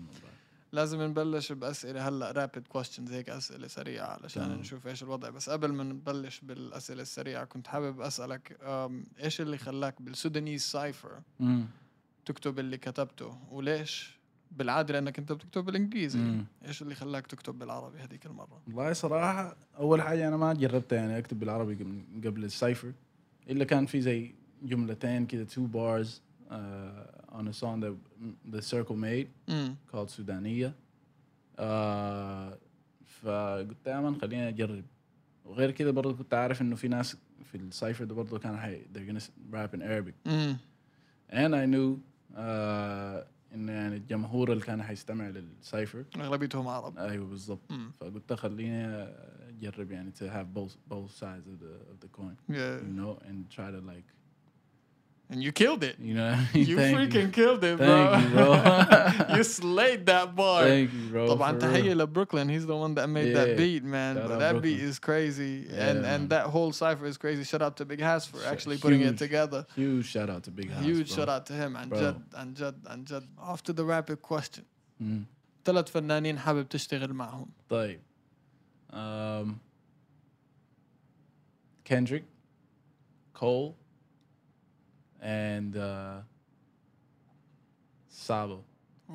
لازم 0.72 1.02
نبلش 1.02 1.52
بأسئلة 1.52 2.08
هلأ 2.08 2.32
رابid 2.48 2.78
questions 2.78 3.12
هيك 3.12 3.30
أسئلة 3.30 3.68
سريعة 3.68 4.06
علشان 4.08 4.44
تمام. 4.46 4.60
نشوف 4.60 4.88
إيش 4.88 5.04
الوضع 5.04 5.30
بس 5.30 5.50
قبل 5.50 5.72
ما 5.72 5.84
نبلش 5.84 6.40
بالأسئلة 6.40 7.02
السريعة 7.02 7.46
كنت 7.46 7.68
حابب 7.68 8.02
أسألك 8.02 8.58
أم، 8.64 9.06
إيش 9.24 9.42
اللي 9.42 9.58
خلاك 9.58 10.02
بالسودانيز 10.02 10.62
سايفر. 10.64 11.22
تكتب 12.26 12.60
اللي 12.60 12.78
كتبته 12.78 13.38
وليش 13.52 14.18
بالعادة 14.58 14.94
لأنك 14.94 15.20
أنت 15.20 15.32
بتكتب 15.32 15.66
بالإنجليزي. 15.66 16.20
مم. 16.20 16.46
إيش 16.66 16.82
اللي 16.82 16.96
خلاك 16.96 17.28
تكتب 17.28 17.60
بالعربي 17.60 17.98
هذيك 18.00 18.26
المرة؟ 18.26 18.62
والله 18.68 18.94
صراحة 18.94 19.56
أول 19.78 20.02
حاجة 20.02 20.28
أنا 20.28 20.38
ما 20.38 20.54
جربت 20.54 20.92
يعني 20.94 21.18
أكتب 21.18 21.40
بالعربي 21.40 21.74
قبل- 22.26 22.44
السايفر. 22.44 22.94
إلا 23.50 23.64
كان 23.66 23.86
في 23.86 24.02
زي 24.02 24.36
جملتين 24.64 25.26
كده 25.26 25.46
on 27.32 27.48
a 27.48 27.54
song 27.54 27.80
that 27.82 27.94
the 28.56 28.62
circle 28.62 28.96
made 28.96 29.28
امم 29.50 29.76
called 29.94 30.08
سودانية. 30.08 30.74
uh, 31.58 31.62
فقلت 33.06 33.78
دائما 33.86 34.18
خليني 34.22 34.50
أجرب. 34.50 34.84
وغير 35.46 35.72
كده 35.72 35.92
برضه 35.92 36.14
كنت 36.14 36.34
عارف 36.34 36.62
إنه 36.62 36.76
في 36.76 36.88
ناس 36.88 37.18
في 37.44 37.56
السايفر 37.58 38.04
ده 38.04 38.16
برضه 38.16 38.40
كان 38.40 38.58
حي 38.58 38.82
they're 38.82 39.12
gonna 39.12 39.24
rap 39.54 39.78
in 39.78 39.82
Arabic. 39.82 40.14
امم 40.28 40.58
and 41.32 41.54
I 41.56 41.66
knew 41.74 41.98
uh, 42.36 43.24
إن 43.54 43.70
يعني 43.70 43.96
الجمهور 43.96 44.52
اللي 44.52 44.64
كان 44.64 44.84
حيستمع 44.84 45.28
للسايفر 45.28 46.06
أغلبيتهم 46.16 46.68
عرب 46.68 46.98
أيوه 46.98 47.26
بالضبط. 47.28 47.74
فقلت 48.00 48.34
خليني 48.34 48.86
اجرب 49.50 49.92
يعني 49.92 50.12
to 50.12 50.24
have 50.24 50.60
both 50.60 50.76
both 50.94 51.12
sides 51.12 51.48
of 51.48 51.60
the 51.60 51.74
of 51.92 52.00
the 52.06 52.10
coin 52.18 52.36
yeah. 52.50 52.78
you 52.88 52.94
know 53.00 53.20
and 53.28 53.50
try 53.56 53.70
to 53.72 53.82
like 53.94 54.08
and 55.33 55.43
you 55.45 55.53
killed 55.53 55.83
it 55.85 55.97
you 56.09 56.15
know 56.15 56.31
what 56.31 56.39
I 56.39 56.57
mean? 56.57 56.67
you 56.71 56.77
Thank 56.77 56.97
freaking 56.97 57.31
killed 57.33 57.63
it 57.71 57.77
bro 57.77 57.97
Thank 58.13 58.25
you, 58.25 58.35
bro. 58.37 59.37
you 59.37 59.43
slayed 59.45 60.07
that 60.07 60.35
bar 60.35 60.63
thank 60.65 60.91
you 60.93 61.09
bro 61.11 61.29
طبعا 61.35 61.53
for 61.53 61.61
تحية 61.61 61.83
real. 61.95 62.07
لبروكلyn 62.07 62.49
he's 62.51 62.67
the 62.73 62.77
one 62.85 62.95
that 62.95 63.09
made 63.17 63.31
that 63.37 63.49
Yeah. 63.51 63.57
beat 63.63 63.85
man 63.85 64.15
Shout 64.17 64.25
but 64.29 64.33
out 64.35 64.39
that 64.45 64.55
beat 64.63 64.79
Brooklyn. 64.79 64.89
is 64.91 64.99
crazy 65.09 65.55
and 65.67 65.71
Yeah, 65.77 65.91
and 65.91 66.03
man. 66.03 66.29
that 66.35 66.45
whole 66.55 66.73
cipher 66.73 67.07
is 67.13 67.17
crazy 67.25 67.45
shout 67.45 67.63
out 67.67 67.75
to 67.81 67.85
Big 67.93 68.01
Hass 68.09 68.23
for 68.31 68.39
actually 68.53 68.79
putting 68.85 69.01
it 69.03 69.13
Huge. 69.15 69.19
together 69.27 69.61
huge 69.83 70.07
shout 70.15 70.31
out 70.35 70.43
to 70.47 70.51
Big 70.61 70.69
House 70.75 70.85
huge 70.91 71.09
bro. 71.09 71.17
shout 71.17 71.29
out 71.35 71.45
to 71.51 71.53
him 71.61 71.71
عن 71.77 71.89
Bro. 71.91 71.99
جد 72.01 72.21
عن 72.35 72.55
جد 72.55 72.77
عن 72.93 73.05
جد 73.05 73.25
off 73.51 73.61
to 73.69 73.73
the 73.79 73.85
rapid 73.95 74.19
question 74.31 74.65
مم. 75.01 75.25
ثلاث 75.65 75.91
فنانين 75.91 76.39
حابب 76.39 76.69
تشتغل 76.69 77.13
معهم 77.13 77.47
طيب 77.69 78.01
um, 78.93 79.49
Kendrick 81.85 82.25
Cole 83.35 83.75
and 85.24 85.78
uh, 85.78 86.18
Saba. 88.10 88.58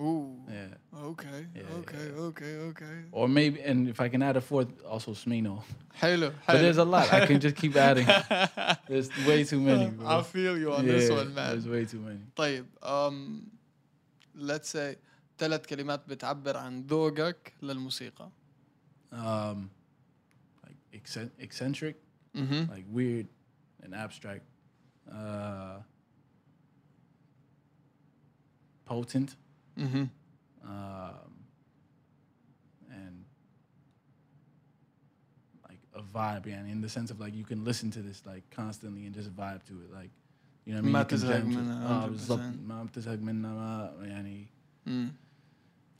Ooh. 0.00 0.37
Yeah. 0.49 1.00
Okay. 1.11 1.47
Yeah, 1.55 1.62
okay. 1.79 1.97
Yeah. 1.97 2.23
Okay. 2.23 2.55
Okay. 2.71 2.97
Or 3.12 3.29
maybe, 3.29 3.61
and 3.61 3.88
if 3.88 4.00
I 4.00 4.09
can 4.09 4.23
add 4.23 4.37
a 4.37 4.41
fourth, 4.41 4.69
also 4.85 5.12
Smino. 5.12 5.62
Halo. 5.95 6.33
But 6.47 6.61
there's 6.61 6.79
a 6.79 6.85
lot. 6.85 7.12
I 7.12 7.27
can 7.27 7.41
just 7.41 7.57
keep 7.57 7.77
adding. 7.77 8.07
there's 8.88 9.11
way 9.27 9.45
too 9.45 9.61
many. 9.61 9.91
Bro. 9.91 10.07
I 10.07 10.23
feel 10.23 10.59
you 10.59 10.73
on 10.73 10.87
yeah, 10.87 10.93
this 10.93 11.11
one, 11.11 11.35
man. 11.35 11.50
There's 11.50 11.69
way 11.69 11.85
too 11.85 12.00
many. 12.00 12.21
طيب, 12.37 12.65
um, 12.83 13.50
let's 14.35 14.69
say 14.69 14.97
ثلاث 15.38 15.67
كلمات 15.67 16.09
بتعبر 16.09 16.57
عن 16.57 16.87
ذوقك 16.87 17.53
للموسيقى. 17.62 18.31
Um, 19.12 19.71
like 20.65 20.77
eccentric, 21.38 21.97
mm-hmm. 22.37 22.71
like 22.71 22.85
weird 22.91 23.27
and 23.83 23.95
abstract. 23.95 24.45
Uh, 25.11 25.79
potent. 28.89 29.30
اها 29.77 30.08
um, 30.63 31.32
and 32.89 33.25
like 35.70 35.82
a 35.96 36.01
vibe, 36.01 36.46
yeah, 36.48 36.65
in 36.74 36.82
the 36.82 36.89
sense 36.89 37.10
of 37.12 37.20
like 37.20 37.34
you 37.36 37.46
can 37.51 37.63
listen 37.70 37.92
to 37.92 38.01
this 38.10 38.20
like 38.25 38.44
constantly 38.60 39.06
and 39.08 39.13
just 39.20 39.30
vibe 39.36 39.62
to 39.70 39.74
it, 39.84 39.89
like 40.00 40.12
you 40.65 40.74
know 40.74 40.82
what 40.82 40.84
I 40.84 40.86
mean. 40.86 40.92
ما 40.94 41.03
You 41.03 41.08
can 41.08 41.18
تزهق 41.18 41.42
jam 41.42 41.44
to 41.44 41.51
it. 41.51 41.58
منها 41.58 41.88
آه 41.88 42.08
100%. 42.08 42.10
بالضبط 42.10 42.39
ما 42.65 42.84
بتزهق 42.84 43.20
منها 43.20 43.53
ما 43.53 44.06
يعني 44.08 44.48
مم. 44.86 45.12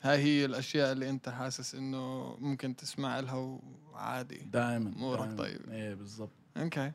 هاي 0.02 0.18
هي 0.24 0.46
الاشياء 0.46 0.92
اللي 0.92 1.10
انت 1.10 1.30
حاسس 1.30 1.76
انه 1.76 2.36
ممكن 2.40 2.76
تسمع 2.76 3.20
لها 3.20 3.60
وعادي. 3.94 4.38
دائما 4.38 4.90
أمورك 4.96 5.20
دائماً. 5.20 5.36
طيب. 5.38 5.70
ايه 5.70 5.94
بالضبط 5.94 6.32
اوكي. 6.58 6.92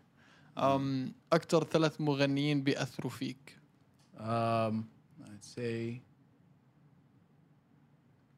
um, 0.59 1.13
اكثر 1.33 1.65
ثلاث 1.65 2.01
مغنيين 2.01 2.63
بياثروا 2.63 3.11
فيك. 3.11 3.59
um, 4.17 4.75
I'd 5.43 5.45
say 5.45 6.01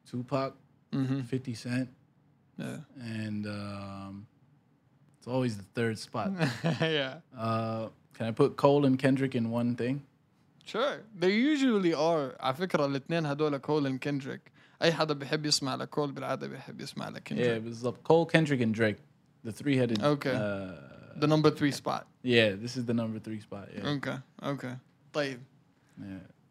Tupac, 0.09 0.53
اها 0.93 1.21
50 1.23 1.53
Cent, 1.55 1.87
Yeah. 2.57 2.77
and 2.99 3.47
um, 3.47 4.27
it's 5.17 5.27
always 5.27 5.57
the 5.57 5.63
third 5.75 5.97
spot. 5.97 6.31
yeah. 6.81 7.17
uh, 7.37 7.87
can 8.13 8.25
I 8.27 8.31
put 8.31 8.57
Cole 8.57 8.85
and 8.85 8.99
Kendrick 8.99 9.35
in 9.35 9.49
one 9.51 9.75
thing? 9.75 10.03
Sure. 10.65 11.01
They 11.19 11.31
usually 11.33 11.93
are. 11.93 12.35
على 12.39 12.53
فكرة 12.55 12.85
الاثنين 12.85 13.25
هدول 13.25 13.57
كول 13.57 13.87
and 13.87 13.99
كندريك. 13.99 14.51
أي 14.81 14.93
حدا 14.93 15.13
بيحب 15.13 15.45
يسمع 15.45 15.75
لكول 15.75 16.11
بالعادة 16.11 16.47
بيحب 16.47 16.81
يسمع 16.81 17.05
Yeah, 17.09 17.13
لكندريك. 17.13 17.61
بالضبط. 17.61 17.97
Cole, 18.07 18.25
Kendrick, 18.25 18.61
and 18.61 18.73
Drake, 18.75 18.97
the 19.45 19.51
three-headed. 19.51 20.03
Okay. 20.03 20.35
Uh, 20.35 21.19
The 21.19 21.27
number 21.27 21.49
three 21.51 21.71
spot. 21.71 22.03
yeah, 22.23 22.49
this 22.63 22.73
is 22.77 22.85
the 22.85 22.93
number 22.93 23.19
three 23.19 23.39
spot. 23.39 23.67
Yeah. 23.75 23.85
اوكي 23.85 24.19
اوكي. 24.43 24.77
طيب 25.13 25.39
yeah. 25.99 26.03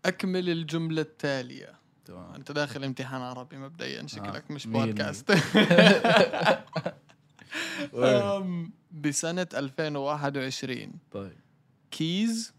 أكمل 0.07 0.49
الجملة 0.49 1.01
التالية. 1.01 1.73
تمام. 2.05 2.33
أنت 2.33 2.51
داخل 2.51 2.83
امتحان 2.83 3.21
عربي 3.21 3.57
مبدئيا 3.57 4.07
شكلك 4.07 4.51
مش 4.51 4.67
مية 4.67 4.85
بودكاست. 4.85 5.31
أم، 7.95 8.71
بسنة 8.91 9.47
2021 9.53 10.91
طيب. 11.11 11.37
كيز 11.91 12.55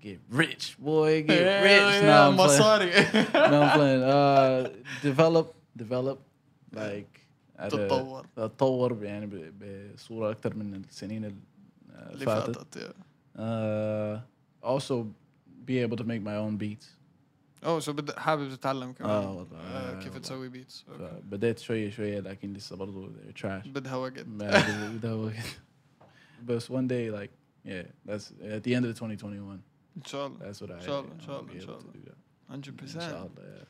Get 0.00 0.34
rich, 0.36 0.66
boy. 0.78 1.12
Get 1.28 1.44
rich. 1.66 2.02
No, 2.08 2.30
I'm. 2.30 2.34
مصاري 2.40 2.92
No, 2.92 3.58
I'm 3.62 3.70
playing. 3.76 4.02
Uh, 4.02 4.68
develop, 5.04 5.46
develop, 5.82 6.18
like. 6.74 7.20
تتطور 7.68 8.26
تتطور 8.36 9.04
يعني 9.04 9.26
ب- 9.26 9.52
بصورة 9.94 10.30
أكثر 10.30 10.54
من 10.54 10.74
السنين 10.74 11.24
ال- 11.24 11.34
اللي 12.12 12.24
فاتت. 12.26 12.56
فاتت 12.58 12.94
Uh, 13.36 14.20
also, 14.66 14.94
be 15.65 15.79
able 15.87 15.97
to 15.97 16.03
make 16.03 16.21
my 16.23 16.35
own 16.35 16.57
beats. 16.57 16.85
اوه 17.63 17.79
شو 17.79 17.93
بدك 17.93 18.19
حابب 18.19 18.49
تتعلم 18.55 18.91
كمان 18.93 19.09
آه 19.11 19.31
والله، 19.31 19.57
آه، 19.59 19.61
آه 19.61 19.99
كيف 19.99 20.05
والله. 20.07 20.19
تسوي 20.21 20.49
بيتس 20.49 20.81
فبديت 20.81 21.59
شوية 21.59 21.89
شوية 21.89 22.19
لكن 22.19 22.53
لسه 22.53 22.75
برضو 22.75 23.07
they're 23.07 23.39
trash. 23.41 23.67
بدها 23.67 23.95
وقت 23.95 24.19
ما 24.27 24.89
بدها 24.97 25.13
وقت. 25.13 25.59
But 26.47 26.61
one 26.69 26.87
day, 26.87 27.09
like, 27.09 27.31
yeah, 27.65 27.85
that's 28.07 28.25
at 28.55 28.63
the 28.63 28.75
end 28.75 28.85
of 28.85 28.89
the 28.93 28.99
2021. 28.99 29.59
ان 29.97 30.03
شاء 30.05 30.27
الله 30.27 30.39
That's 30.39 30.57
what 30.61 30.69
I. 30.69 30.71
إن 30.71 30.81
شاء 30.81 30.99
الله، 30.99 31.11
إن 31.11 31.19
I'll 31.19 31.25
شاء 31.25 31.39
الله، 31.41 31.51
be 31.51 31.55
إن 31.55 31.61
able 31.61 31.65
شاء 31.65 31.79
to 31.79 31.81
الله. 31.81 31.93
do 31.93 32.09
that. 32.09 32.51
100% 32.51 32.95
إن 32.95 33.01
شاء 33.01 33.25
الله. 33.25 33.61
yeah. 33.61 33.65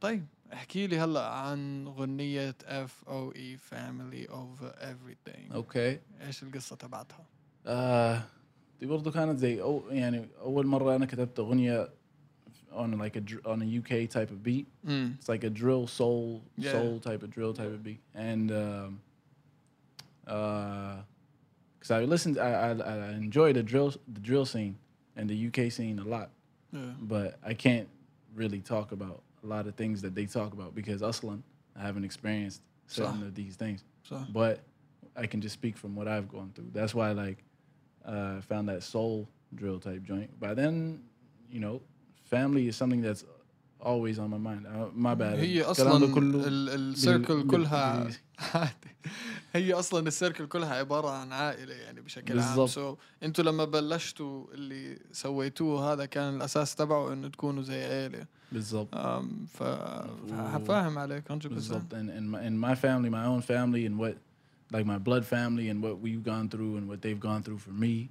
طيب 0.00 0.26
احكي 0.52 0.86
لي 0.86 0.98
هلا 0.98 1.28
عن 1.28 1.88
غنية 1.88 2.54
اف 2.64 3.04
او 3.08 3.32
اي 3.36 3.56
فاميلي 3.56 4.24
اوفر 4.28 4.72
everything 4.72 5.52
Okay. 5.54 6.22
ايش 6.26 6.42
القصة 6.42 6.76
تبعتها؟ 6.76 7.26
آه 7.66 8.22
دي 8.80 8.86
برضو 8.86 9.10
كانت 9.10 9.38
زي 9.38 9.62
أو 9.62 9.82
يعني 9.90 10.28
أول 10.40 10.66
مرة 10.66 10.96
أنا 10.96 11.06
كتبت 11.06 11.38
أغنية 11.38 11.88
on 12.72 12.98
like 12.98 13.14
a 13.16 13.20
dr- 13.20 13.46
on 13.46 13.62
a 13.62 13.66
UK 13.80 14.08
type 14.10 14.30
of 14.30 14.42
beat. 14.42 14.66
امم 14.86 15.16
It's 15.20 15.28
like 15.28 15.44
a 15.44 15.50
drill 15.50 15.86
soul 15.86 16.40
Yeah. 16.58 16.72
soul 16.72 17.00
type 17.00 17.22
of 17.22 17.30
drill 17.30 17.52
type 17.54 17.72
of 17.78 17.82
beat. 17.84 18.00
And 18.14 18.50
um 18.50 19.00
uh 20.26 20.96
because 21.78 21.90
I 21.90 22.04
listened 22.04 22.38
I, 22.38 22.50
I 22.50 22.70
I 22.72 23.10
enjoy 23.12 23.52
the 23.52 23.62
drill 23.62 23.90
the 24.16 24.20
drill 24.20 24.46
scene 24.46 24.74
and 25.16 25.28
the 25.28 25.36
UK 25.48 25.70
scene 25.70 25.98
a 25.98 26.04
lot. 26.04 26.30
But 27.00 27.38
I 27.44 27.54
can't 27.54 27.88
really 28.34 28.60
talk 28.60 28.90
about 28.98 29.22
a 29.44 29.46
lot 29.46 29.64
of 29.68 29.74
things 29.76 30.02
that 30.02 30.14
they 30.18 30.26
talk 30.26 30.52
about 30.52 30.74
because 30.74 31.02
Aslan, 31.02 31.40
I 31.76 31.82
haven't 31.88 32.04
experienced 32.04 32.62
certain 32.88 33.20
صح. 33.20 33.26
of 33.28 33.34
these 33.34 33.54
things. 33.56 33.84
صح 34.10 34.32
But 34.32 34.56
I 35.16 35.26
can 35.26 35.40
just 35.40 35.54
speak 35.60 35.76
from 35.76 35.94
what 35.94 36.08
I've 36.08 36.28
gone 36.28 36.50
through. 36.54 36.70
That's 36.72 36.94
why 36.94 37.12
like 37.12 37.38
uh, 38.08 38.38
I 38.38 38.40
found 38.52 38.68
that 38.68 38.82
soul 38.82 39.26
drill 39.54 39.78
type 39.80 40.02
joint. 40.10 40.30
By 40.40 40.52
then, 40.60 40.74
you 41.54 41.60
know, 41.64 41.76
family 42.34 42.64
is 42.70 42.76
something 42.82 43.00
that's 43.08 43.24
always 43.80 44.16
on 44.18 44.28
my 44.36 44.38
mind. 44.50 44.62
Uh, 44.66 44.88
my 44.94 45.14
bad. 45.14 45.38
هي 45.38 45.60
الكلام 45.60 45.70
اصلا 45.70 46.06
ده 46.06 46.14
كله 46.14 46.46
ال- 46.48 46.68
السيركل 46.68 47.42
بال- 47.42 47.50
كلها 47.50 47.92
بالإنجليزي. 47.92 48.18
عادي 48.54 48.94
هي 49.52 49.72
اصلا 49.72 50.08
السيركل 50.08 50.46
كلها 50.46 50.74
عباره 50.74 51.10
عن 51.10 51.32
عائله 51.32 51.74
يعني 51.74 52.00
بشكل 52.00 52.38
عام 52.40 52.48
بالضبط. 52.48 52.68
سو 52.68 52.96
انتوا 53.22 53.44
لما 53.44 53.64
بلشتوا 53.64 54.46
اللي 54.54 54.98
سويتوه 55.12 55.92
هذا 55.92 56.04
كان 56.06 56.36
الاساس 56.36 56.74
تبعه 56.74 57.12
انه 57.12 57.28
تكونوا 57.28 57.62
زي 57.62 57.84
عائله 57.84 58.26
بالضبط. 58.52 58.94
أم 58.96 59.46
ف 59.46 59.62
فاهم 60.68 60.98
عليك 60.98 61.32
100% 61.32 61.46
بالضبط. 61.46 61.94
And, 61.94 62.10
and, 62.10 62.30
my, 62.30 62.38
and 62.40 62.60
my 62.60 62.74
family, 62.74 63.10
my 63.10 63.24
own 63.26 63.42
family, 63.42 63.86
and 63.86 63.98
what, 63.98 64.14
like 64.74 64.86
my 64.86 64.98
blood 65.08 65.24
family, 65.24 65.66
and 65.70 65.78
what 65.86 65.96
we've 66.06 66.24
gone 66.32 66.46
through, 66.52 66.72
and 66.78 66.84
what 66.90 66.98
they've 67.04 67.20
gone 67.30 67.42
through 67.46 67.58
for 67.66 67.72
me. 67.84 68.10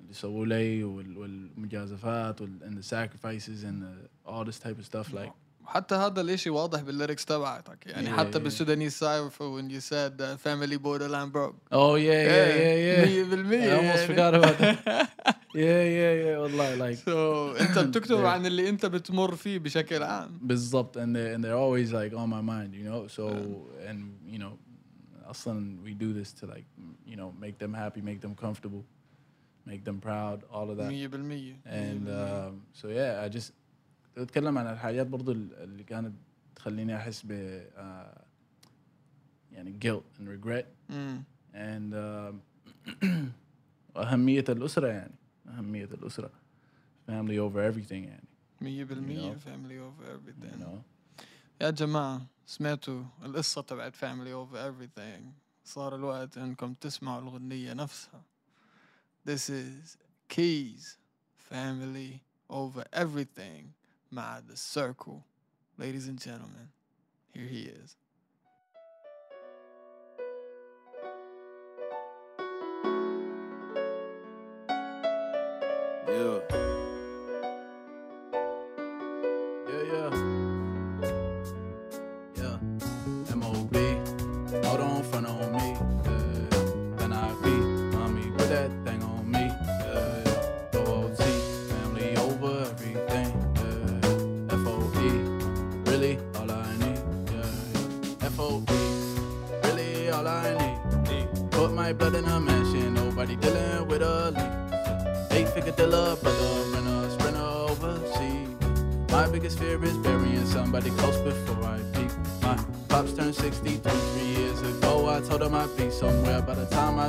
اللي 0.00 0.12
سووا 0.14 0.46
لي 0.46 0.84
وال- 0.84 1.18
والمجازفات 1.18 2.40
وال- 2.40 2.60
and 2.62 2.78
the 2.78 2.86
sacrifices 2.86 3.64
and 3.64 3.82
the, 3.82 4.30
all 4.30 4.44
this 4.44 4.58
type 4.58 4.78
of 4.78 4.84
stuff 4.86 5.12
like 5.12 5.32
حتى 5.64 5.94
هذا 5.94 6.20
الاشي 6.20 6.50
واضح 6.50 6.80
بالليركس 6.82 7.24
تبعتك 7.24 7.86
يعني 7.86 8.06
Yeah, 8.08 8.18
حتى 8.18 8.38
yeah. 8.38 8.42
بالسودانيس 8.42 8.98
سايفر 8.98 9.60
when 9.62 9.70
you 9.70 9.80
said 9.80 10.20
uh, 10.20 10.36
family 10.48 10.76
borderline 10.78 11.30
broke 11.30 11.56
Oh 11.72 11.94
yeah, 11.94 12.24
yeah, 12.24 12.48
yeah, 12.58 13.04
yeah. 13.06 13.24
100% 13.24 13.52
I 13.52 13.76
almost 13.76 14.00
يعني. 14.00 14.06
forgot 14.06 14.34
about 14.34 14.58
that. 14.58 15.36
Yeah, 15.54 15.84
yeah, 15.98 16.14
yeah. 16.24 16.38
والله 16.38 16.76
like 16.76 16.98
so 16.98 17.60
انت 17.60 17.78
بتكتب 17.78 18.16
Yeah. 18.22 18.26
عن 18.26 18.46
اللي 18.46 18.68
انت 18.68 18.86
بتمر 18.86 19.34
فيه 19.36 19.58
بشكل 19.58 20.02
عام 20.02 20.38
بالضبط 20.42 20.98
and 20.98 21.00
they 21.16 21.36
and 21.36 21.44
they're 21.44 21.58
always 21.58 21.92
like 21.92 22.12
on 22.18 22.28
my 22.30 22.42
mind, 22.42 22.74
you 22.74 22.84
know. 22.90 23.06
So 23.08 23.28
and 23.88 23.98
you 24.34 24.38
know, 24.38 24.52
أصلا 25.24 25.78
we 25.84 25.90
do 25.94 26.12
this 26.22 26.32
to 26.40 26.46
like 26.46 26.64
you 27.06 27.16
know 27.16 27.32
make 27.40 27.58
them 27.58 27.74
happy, 27.74 28.00
make 28.00 28.20
them 28.20 28.34
comfortable, 28.34 28.82
make 29.66 29.84
them 29.84 30.00
proud, 30.00 30.38
all 30.52 30.70
of 30.70 30.76
that. 30.78 30.90
100% 30.90 31.56
And 31.66 32.06
100%. 32.06 32.48
um, 32.48 32.62
so 32.72 32.88
yeah, 32.88 33.22
I 33.24 33.28
just 33.28 33.52
اتكلم 34.16 34.58
عن 34.58 34.66
الحاجات 34.66 35.06
برضو 35.06 35.32
اللي 35.32 35.84
كانت 35.84 36.14
تخليني 36.56 36.96
احس 36.96 37.22
ب 37.26 37.30
uh, 37.76 38.20
يعني 39.52 39.74
guilt 39.84 40.20
and 40.20 40.28
regret 40.28 40.64
مم. 40.90 41.22
and 41.54 41.92
um, 41.94 42.34
أهمية 43.96 44.44
الأسرة 44.48 44.86
يعني 44.86 45.14
أهمية 45.48 45.84
الأسرة 45.84 46.30
family 47.08 47.38
over 47.38 47.72
everything 47.72 47.92
يعني 47.92 48.24
100% 48.62 48.64
know. 48.64 49.38
family 49.48 49.78
over 49.78 50.04
you 50.04 50.14
everything 50.16 50.58
know 50.60 50.82
يا 51.62 51.70
جماعة 51.70 52.26
سمعتوا 52.46 53.04
القصة 53.22 53.62
تبعت 53.62 53.96
family 53.96 54.32
over 54.32 54.56
everything 54.56 55.22
صار 55.64 55.94
الوقت 55.94 56.38
انكم 56.38 56.74
تسمعوا 56.74 57.20
الغنية 57.20 57.72
نفسها 57.72 58.22
This 59.24 59.50
is 59.50 59.96
Keys 60.28 60.96
family 61.50 62.22
over 62.50 62.84
everything 62.92 63.72
مع 64.12 64.40
The 64.40 64.56
Circle 64.56 65.24
Ladies 65.78 66.08
and 66.08 66.18
gentlemen 66.18 66.68
here 67.34 67.46
he 67.46 67.62
is 67.62 67.96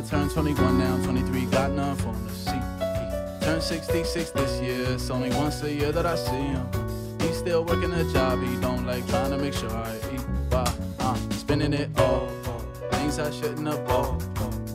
Turned 0.09 0.31
21, 0.31 0.79
now 0.79 0.97
23, 1.05 1.47
got 1.47 1.71
none 1.73 1.97
for 1.97 2.13
to 2.13 2.35
see. 2.35 2.61
Turned 3.41 3.63
66 3.63 4.31
this 4.31 4.61
year. 4.61 4.87
It's 4.93 5.11
only 5.11 5.31
once 5.31 5.63
a 5.63 5.73
year 5.73 5.93
that 5.93 6.05
I 6.05 6.17
see 6.17 6.33
him. 6.33 6.67
He's 7.21 7.39
still 7.39 7.65
working 7.65 7.93
a 7.93 8.05
job 8.13 8.43
he 8.43 8.57
don't 8.61 8.87
like, 8.87 9.07
trying 9.09 9.31
to 9.31 9.39
make 9.39 9.55
sure 9.55 9.71
I 9.71 9.95
eat. 10.13 10.21
Why? 10.51 10.73
I'm 11.01 11.31
spending 11.33 11.73
it 11.73 11.89
all. 11.99 12.29
Things 12.91 13.19
I 13.19 13.31
shouldn't 13.31 13.67
have 13.67 13.87
bought. 13.87 14.23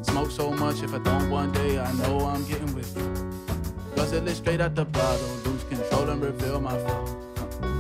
Smoke 0.06 0.32
so 0.32 0.52
much, 0.52 0.82
if 0.82 0.94
I 0.94 1.00
don't 1.00 1.30
one 1.30 1.52
day, 1.52 1.78
I 1.78 1.92
know 1.94 2.26
I'm 2.26 2.44
getting 2.46 2.74
with 2.74 2.96
you. 2.98 3.96
Guzzle 3.96 4.28
it 4.28 4.36
straight 4.36 4.62
out 4.62 4.76
the 4.76 4.86
bottle, 4.86 5.28
lose 5.46 5.64
control 5.66 6.10
and 6.10 6.22
reveal 6.22 6.60
my 6.60 6.78
fault. 6.78 7.10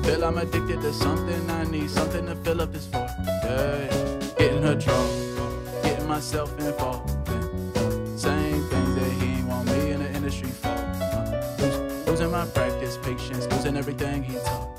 Feel 0.05 0.23
I'm 0.23 0.37
addicted 0.37 0.81
to 0.81 0.93
something, 0.93 1.49
I 1.49 1.63
need 1.65 1.89
something 1.89 2.25
to 2.27 2.35
fill 2.35 2.61
up 2.61 2.71
this 2.71 2.85
for. 2.85 2.97
Yeah, 2.97 3.85
yeah. 3.85 4.19
getting 4.37 4.61
her 4.61 4.75
drunk, 4.75 5.83
getting 5.83 6.07
myself 6.07 6.57
involved. 6.59 7.08
Patience, 13.09 13.47
losing 13.51 13.75
everything 13.77 14.23
he 14.23 14.35
taught. 14.45 14.69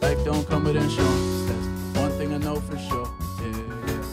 Life 0.00 0.24
don't 0.24 0.46
come 0.48 0.64
with 0.64 0.76
insurance, 0.76 1.48
that's 1.48 1.66
one 2.00 2.12
thing 2.12 2.32
I 2.32 2.38
know 2.38 2.60
for 2.60 2.78
sure. 2.78 3.08
Yeah, 3.42 3.48
yeah. 3.86 4.04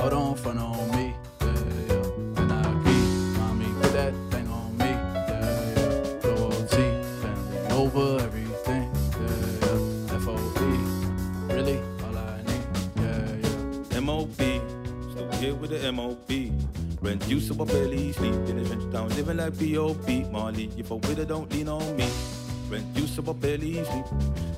Hold 0.00 0.12
on, 0.12 0.34
front 0.34 0.58
on 0.58 0.90
me. 0.90 1.14
Yeah, 1.40 1.48
yeah. 1.88 2.40
And 2.40 2.52
I 2.52 2.62
keep, 2.84 3.06
mommy, 3.38 3.68
put 3.80 3.92
that 3.94 4.12
thing 4.30 4.46
on 4.48 4.76
me. 4.76 4.84
Yeah, 4.84 5.72
yeah. 5.78 6.28
Loyalty, 6.28 6.86
family 7.22 7.58
over 7.72 8.22
everything. 8.22 8.84
Yeah, 9.20 9.46
yeah. 9.62 10.16
F.O.E. 10.20 10.70
Really, 11.54 11.78
all 12.04 12.16
I 12.18 12.20
need. 12.48 12.66
Yeah, 12.96 13.92
yeah. 13.92 14.00
MOB, 14.00 14.40
still 15.10 15.30
here 15.40 15.54
with 15.54 15.70
the 15.70 15.90
MOB. 15.90 16.30
Rent 17.04 17.28
you 17.28 17.36
I 17.36 17.64
barely 17.64 18.12
sleep 18.12 18.32
in 18.32 18.64
the 18.64 18.70
rent 18.70 18.90
down, 18.90 19.10
living 19.10 19.36
like 19.36 19.58
B.O.B. 19.58 20.24
Marley, 20.32 20.70
if 20.78 20.90
a 20.90 20.96
widow 20.96 21.26
don't 21.26 21.52
lean 21.52 21.68
on 21.68 21.96
me. 21.98 22.08
Rent 22.70 22.86
you 22.96 23.04
I 23.04 23.32
barely 23.34 23.84
sleep. 23.84 24.06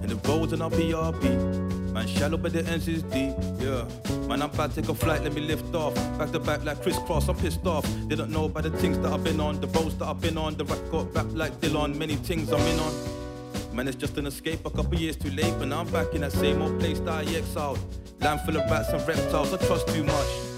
And 0.00 0.10
the 0.10 0.28
roads 0.28 0.52
and 0.52 0.62
I'll 0.62 0.70
BRB. 0.70 1.92
Man, 1.92 2.06
shallow 2.06 2.36
but 2.36 2.52
the 2.52 2.64
ends 2.66 2.86
is 2.86 3.02
deep, 3.02 3.34
yeah. 3.58 3.84
Man, 4.28 4.42
I'm 4.42 4.50
about 4.50 4.70
to 4.74 4.80
take 4.80 4.88
a 4.88 4.94
flight, 4.94 5.24
let 5.24 5.34
me 5.34 5.40
lift 5.40 5.74
off. 5.74 5.96
Back 6.18 6.30
to 6.30 6.38
back 6.38 6.64
like 6.64 6.80
crisscross, 6.82 7.28
I'm 7.28 7.34
pissed 7.34 7.66
off. 7.66 7.84
They 8.06 8.14
don't 8.14 8.30
know 8.30 8.44
about 8.44 8.62
the 8.62 8.70
things 8.70 8.96
that 9.00 9.12
I've 9.12 9.24
been 9.24 9.40
on, 9.40 9.60
the 9.60 9.66
roads 9.66 9.96
that 9.96 10.06
I've 10.06 10.20
been 10.20 10.38
on. 10.38 10.56
The 10.56 10.66
rap 10.66 10.78
rap 11.16 11.26
like 11.32 11.60
Dylan, 11.60 11.96
many 11.96 12.14
things 12.14 12.52
I'm 12.52 12.60
in 12.60 12.78
on. 12.78 13.74
Man, 13.74 13.88
it's 13.88 13.96
just 13.96 14.18
an 14.18 14.26
escape 14.26 14.64
a 14.64 14.70
couple 14.70 14.94
years 14.94 15.16
too 15.16 15.30
late, 15.30 15.52
but 15.58 15.66
now 15.66 15.80
I'm 15.80 15.90
back 15.90 16.14
in 16.14 16.20
that 16.20 16.30
same 16.30 16.62
old 16.62 16.78
place 16.78 17.00
that 17.00 17.08
I 17.12 17.22
exiled. 17.24 17.80
Land 18.20 18.42
full 18.42 18.56
of 18.56 18.70
rats 18.70 18.90
and 18.90 19.08
reptiles, 19.08 19.52
I 19.52 19.56
trust 19.66 19.88
too 19.88 20.04
much. 20.04 20.55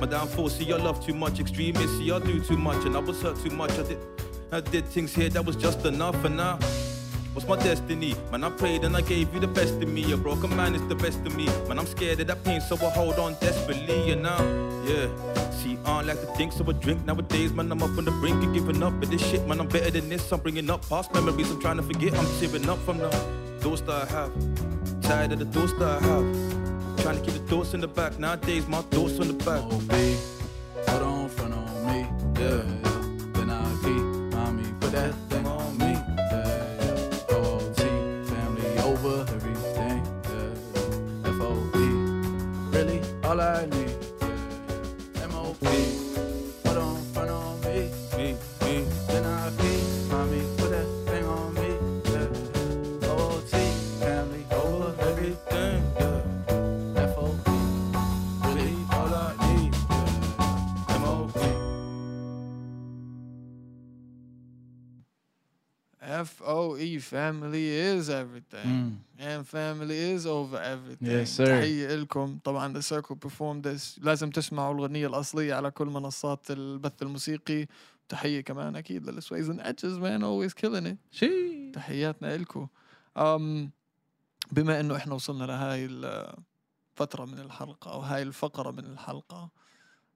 My 0.00 0.06
downfall, 0.06 0.48
see, 0.48 0.72
I 0.72 0.76
love 0.76 1.04
too 1.04 1.14
much. 1.14 1.40
Extremists, 1.40 1.98
see, 1.98 2.10
I 2.10 2.18
do 2.18 2.40
too 2.40 2.56
much, 2.56 2.84
and 2.84 2.96
I 2.96 3.00
was 3.00 3.20
hurt 3.22 3.36
too 3.42 3.50
much. 3.50 3.72
I 3.72 3.82
did, 3.82 3.98
I 4.50 4.60
did 4.60 4.86
things 4.86 5.14
here 5.14 5.28
that 5.30 5.44
was 5.44 5.56
just 5.56 5.84
enough, 5.86 6.24
and 6.24 6.36
now. 6.36 6.58
What's 7.32 7.48
my 7.48 7.56
destiny? 7.56 8.14
Man, 8.30 8.44
I 8.44 8.50
prayed 8.50 8.84
and 8.84 8.94
I 8.94 9.00
gave 9.00 9.32
you 9.32 9.40
the 9.40 9.48
best 9.48 9.72
of 9.80 9.88
me. 9.88 10.12
A 10.12 10.18
broken 10.18 10.54
man 10.54 10.74
is 10.74 10.86
the 10.88 10.94
best 10.94 11.18
of 11.20 11.34
me. 11.34 11.46
Man, 11.66 11.78
I'm 11.78 11.86
scared 11.86 12.20
of 12.20 12.26
that 12.26 12.44
pain, 12.44 12.60
so 12.60 12.76
I 12.76 12.90
hold 12.90 13.18
on 13.18 13.36
desperately. 13.40 14.12
And 14.12 14.22
now, 14.22 14.36
yeah. 14.84 15.08
See, 15.50 15.78
I 15.86 16.02
like 16.02 16.20
to 16.20 16.26
think, 16.36 16.52
so 16.52 16.62
I 16.68 16.72
drink 16.72 17.06
nowadays. 17.06 17.54
Man, 17.54 17.72
I'm 17.72 17.82
up 17.82 17.96
on 17.96 18.04
the 18.04 18.10
brink 18.10 18.44
of 18.44 18.52
giving 18.52 18.82
up. 18.82 18.92
But 19.00 19.10
this 19.10 19.26
shit, 19.26 19.46
man, 19.46 19.60
I'm 19.60 19.68
better 19.68 19.90
than 19.90 20.10
this. 20.10 20.30
I'm 20.30 20.40
bringing 20.40 20.68
up 20.68 20.86
past 20.86 21.14
memories. 21.14 21.50
I'm 21.50 21.58
trying 21.58 21.78
to 21.78 21.82
forget. 21.82 22.12
I'm 22.18 22.26
tearing 22.38 22.68
up 22.68 22.78
from 22.80 22.98
the 22.98 23.08
thoughts 23.60 23.80
that 23.82 24.02
I 24.02 24.04
have. 24.12 24.30
Tired 25.00 25.32
of 25.32 25.38
the 25.38 25.46
thoughts 25.46 25.72
that 25.78 26.02
I 26.02 26.06
have. 26.06 26.61
Trying 27.02 27.16
to 27.16 27.22
keep 27.24 27.34
the 27.34 27.46
thoughts 27.48 27.74
in 27.74 27.80
the 27.80 27.88
back. 27.88 28.16
Nowadays, 28.20 28.68
my 28.68 28.80
thoughts 28.82 29.18
on 29.18 29.26
the 29.26 29.34
back. 29.34 29.60
Oh, 29.64 29.82
M.O.B. 29.90 29.92
Hold 29.96 30.41
F 66.22 66.42
O 66.42 66.76
E 66.76 66.98
family 66.98 67.66
is 67.68 68.08
everything. 68.08 68.68
And 69.18 69.46
family 69.46 69.98
is 70.14 70.26
over 70.26 70.58
everything. 70.74 71.10
Yes, 71.10 71.30
sir. 71.30 71.46
تحية 71.46 71.94
لكم 71.94 72.38
طبعا 72.44 72.72
The 72.72 72.82
Circle 72.82 73.16
performed 73.16 73.62
this. 73.62 73.98
لازم 74.02 74.30
تسمعوا 74.30 74.74
الأغنية 74.74 75.06
الأصلية 75.06 75.54
على 75.54 75.70
كل 75.70 75.86
منصات 75.86 76.50
البث 76.50 77.02
الموسيقي. 77.02 77.66
تحية 78.08 78.40
كمان 78.40 78.76
أكيد 78.76 79.10
للسويز 79.10 79.50
and 79.50 79.60
Edges 79.60 79.98
man 79.98 80.22
always 80.22 80.52
killing 80.54 80.86
it. 80.86 80.96
She. 81.10 81.72
تحياتنا 81.74 82.34
إلكم 82.34 82.66
um, 83.18 83.70
بما 84.52 84.80
إنه 84.80 84.96
إحنا 84.96 85.14
وصلنا 85.14 85.44
لهاي 85.44 85.84
الفترة 85.84 87.24
من 87.24 87.38
الحلقة 87.38 87.92
أو 87.92 88.00
هاي 88.00 88.22
الفقرة 88.22 88.70
من 88.70 88.84
الحلقة 88.84 89.50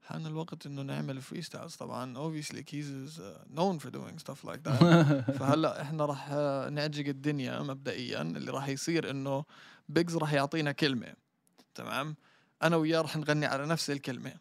حان 0.06 0.26
الوقت 0.26 0.66
إنه 0.66 0.82
نعمل 0.82 1.22
فري 1.22 1.42
ستايلز 1.42 1.74
طبعا 1.74 2.14
obviously 2.14 2.62
Keys 2.62 2.86
is 2.86 3.18
uh, 3.18 3.58
known 3.58 3.78
for 3.78 3.90
doing 3.90 4.18
stuff 4.18 4.44
like 4.44 4.62
that. 4.62 4.80
فهلأ 5.38 5.82
إحنا 5.82 6.04
راح 6.04 6.28
آه، 6.30 6.68
نعجق 6.68 7.06
الدنيا 7.08 7.62
مبدئيا 7.62 8.22
اللي 8.22 8.50
راح 8.50 8.68
يصير 8.68 9.10
إنه 9.10 9.44
بيجز 9.88 10.16
راح 10.16 10.32
يعطينا 10.32 10.72
كلمة 10.72 11.14
تمام؟ 11.74 12.16
أنا 12.62 12.76
وياه 12.76 13.00
راح 13.00 13.16
نغني 13.16 13.46
على 13.46 13.66
نفس 13.66 13.90
الكلمة. 13.90 14.34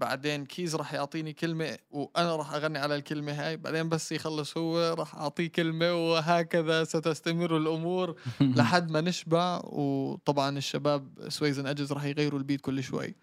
بعدين 0.00 0.44
كيز 0.46 0.76
راح 0.76 0.94
يعطيني 0.94 1.32
كلمة 1.32 1.78
وأنا 1.90 2.36
راح 2.36 2.52
أغني 2.54 2.78
على 2.78 2.96
الكلمة 2.96 3.32
هاي 3.32 3.56
بعدين 3.56 3.88
بس 3.88 4.12
يخلص 4.12 4.56
هو 4.58 4.94
راح 4.98 5.14
أعطيه 5.14 5.46
كلمة 5.48 5.94
وهكذا 6.10 6.84
ستستمر 6.84 7.56
الأمور 7.56 8.16
لحد 8.40 8.90
ما 8.90 9.00
نشبع 9.00 9.60
وطبعا 9.64 10.58
الشباب 10.58 11.08
سويزن 11.28 11.66
اجز 11.66 11.92
راح 11.92 12.04
يغيروا 12.04 12.38
البيت 12.38 12.60
كل 12.60 12.82
شوي. 12.82 13.14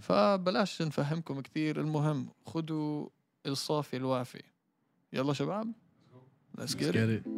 فبلاش 0.00 0.82
نفهمكم 0.82 1.40
كثير 1.40 1.80
المهم 1.80 2.28
خذوا 2.46 3.08
الصافي 3.46 3.96
الوافي 3.96 4.42
يلا 5.12 5.32
شباب 5.32 5.72
Let's 6.58 6.60
Let's 6.60 6.74
get 6.74 6.82
it 6.82 6.94
get 6.94 7.24
it. 7.26 7.28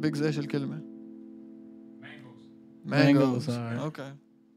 بيجز 0.00 0.22
إيش 0.22 0.38
الكلمة؟ 0.38 0.82
Mangoes, 2.02 2.86
Mangoes. 2.90 3.48
alright. 3.48 3.80
Okay. 3.90 4.10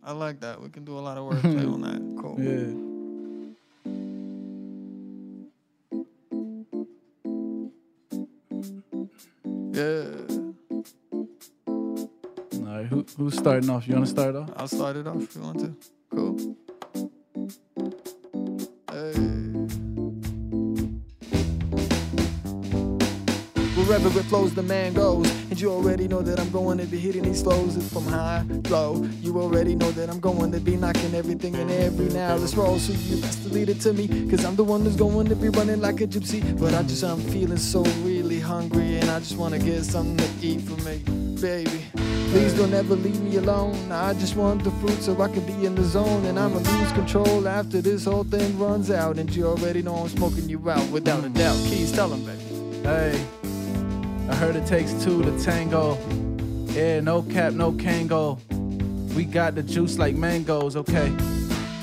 I 0.04 0.12
like 0.12 0.40
that. 0.46 0.62
We 0.62 0.70
can 0.70 0.84
do 0.86 0.94
a 1.00 1.04
lot 1.08 1.18
of 1.18 1.24
wordplay 1.28 1.66
on 1.76 1.82
that. 1.88 2.02
Cool. 2.22 2.38
Yeah. 2.40 2.85
Who's 13.18 13.38
starting 13.38 13.70
off? 13.70 13.88
You 13.88 13.96
want 13.96 14.06
to 14.06 14.12
start 14.12 14.36
off? 14.36 14.50
I'll 14.56 14.68
start 14.68 14.96
it 14.98 15.08
off 15.08 15.22
if 15.22 15.36
you 15.36 15.42
want 15.42 15.60
to. 15.60 15.76
Cool. 16.12 16.56
Wherever 23.88 24.20
it 24.20 24.26
flows, 24.26 24.54
the 24.54 24.64
man 24.64 24.94
goes. 24.94 25.30
And 25.50 25.62
you 25.62 25.72
already 25.72 26.08
know 26.08 26.22
that 26.22 26.40
I'm 26.40 26.50
going 26.50 26.80
to 26.80 26.86
be 26.86 26.98
hitting 26.98 27.22
these 27.22 27.44
flows 27.44 27.78
from 27.94 28.06
high, 28.06 28.44
low. 28.70 29.08
You 29.22 29.40
already 29.40 29.76
know 29.76 29.92
that 29.92 30.10
I'm 30.10 30.20
going 30.20 30.52
to 30.52 30.60
be 30.60 30.76
knocking 30.76 31.14
everything 31.14 31.54
in 31.54 31.70
every 31.70 32.08
now. 32.08 32.36
Let's 32.36 32.56
roll, 32.56 32.78
so 32.80 32.94
you 32.94 33.22
best 33.22 33.44
to 33.44 33.50
lead 33.50 33.70
it 33.70 33.80
to 33.82 33.94
me. 33.94 34.08
Cause 34.30 34.44
I'm 34.44 34.56
the 34.56 34.64
one 34.64 34.82
who's 34.82 34.96
going 34.96 35.28
to 35.28 35.36
be 35.36 35.50
running 35.50 35.82
like 35.82 36.02
a 36.02 36.08
gypsy. 36.08 36.42
But 36.60 36.74
I 36.74 36.84
just, 36.84 37.04
I'm 37.04 37.22
feeling 37.22 37.58
so 37.58 37.84
really 38.04 38.40
hungry. 38.40 38.98
And 38.98 39.10
I 39.10 39.20
just 39.20 39.38
want 39.38 39.54
to 39.54 39.60
get 39.60 39.86
something 39.86 40.18
to 40.18 40.46
eat 40.46 40.62
for 40.62 40.82
me, 40.84 41.02
baby. 41.42 41.86
Please 42.32 42.54
don't 42.54 42.74
ever 42.74 42.96
leave 42.96 43.22
me 43.22 43.38
alone. 43.38 43.92
I 43.92 44.14
just 44.14 44.36
want 44.36 44.64
the 44.64 44.72
fruit 44.72 45.02
so 45.02 45.22
I 45.22 45.28
can 45.30 45.46
be 45.46 45.66
in 45.66 45.76
the 45.76 45.84
zone. 45.84 46.26
And 46.26 46.40
I'ma 46.40 46.58
lose 46.58 46.92
control 46.92 47.48
after 47.48 47.82
this 47.82 48.06
whole 48.06 48.24
thing 48.24 48.58
runs 48.60 48.92
out. 48.92 49.18
And 49.18 49.34
you 49.36 49.48
already 49.48 49.82
know 49.82 49.96
I'm 49.96 50.10
smoking 50.10 50.50
you 50.50 50.70
out 50.70 50.88
without 50.90 51.24
a 51.24 51.30
doubt. 51.30 51.56
Keys, 51.68 51.92
tell 51.92 52.12
'em, 52.12 52.26
baby. 52.26 52.42
Hey, 52.84 53.26
I 54.30 54.36
heard 54.36 54.56
it 54.56 54.66
takes 54.66 54.92
two 55.04 55.24
to 55.24 55.44
tango. 55.44 55.98
Yeah, 56.74 57.00
no 57.00 57.22
cap, 57.22 57.54
no 57.54 57.72
Kangol. 57.72 58.40
We 59.16 59.24
got 59.24 59.56
the 59.56 59.64
juice 59.64 59.98
like 59.98 60.16
mangoes, 60.16 60.76
okay? 60.76 61.12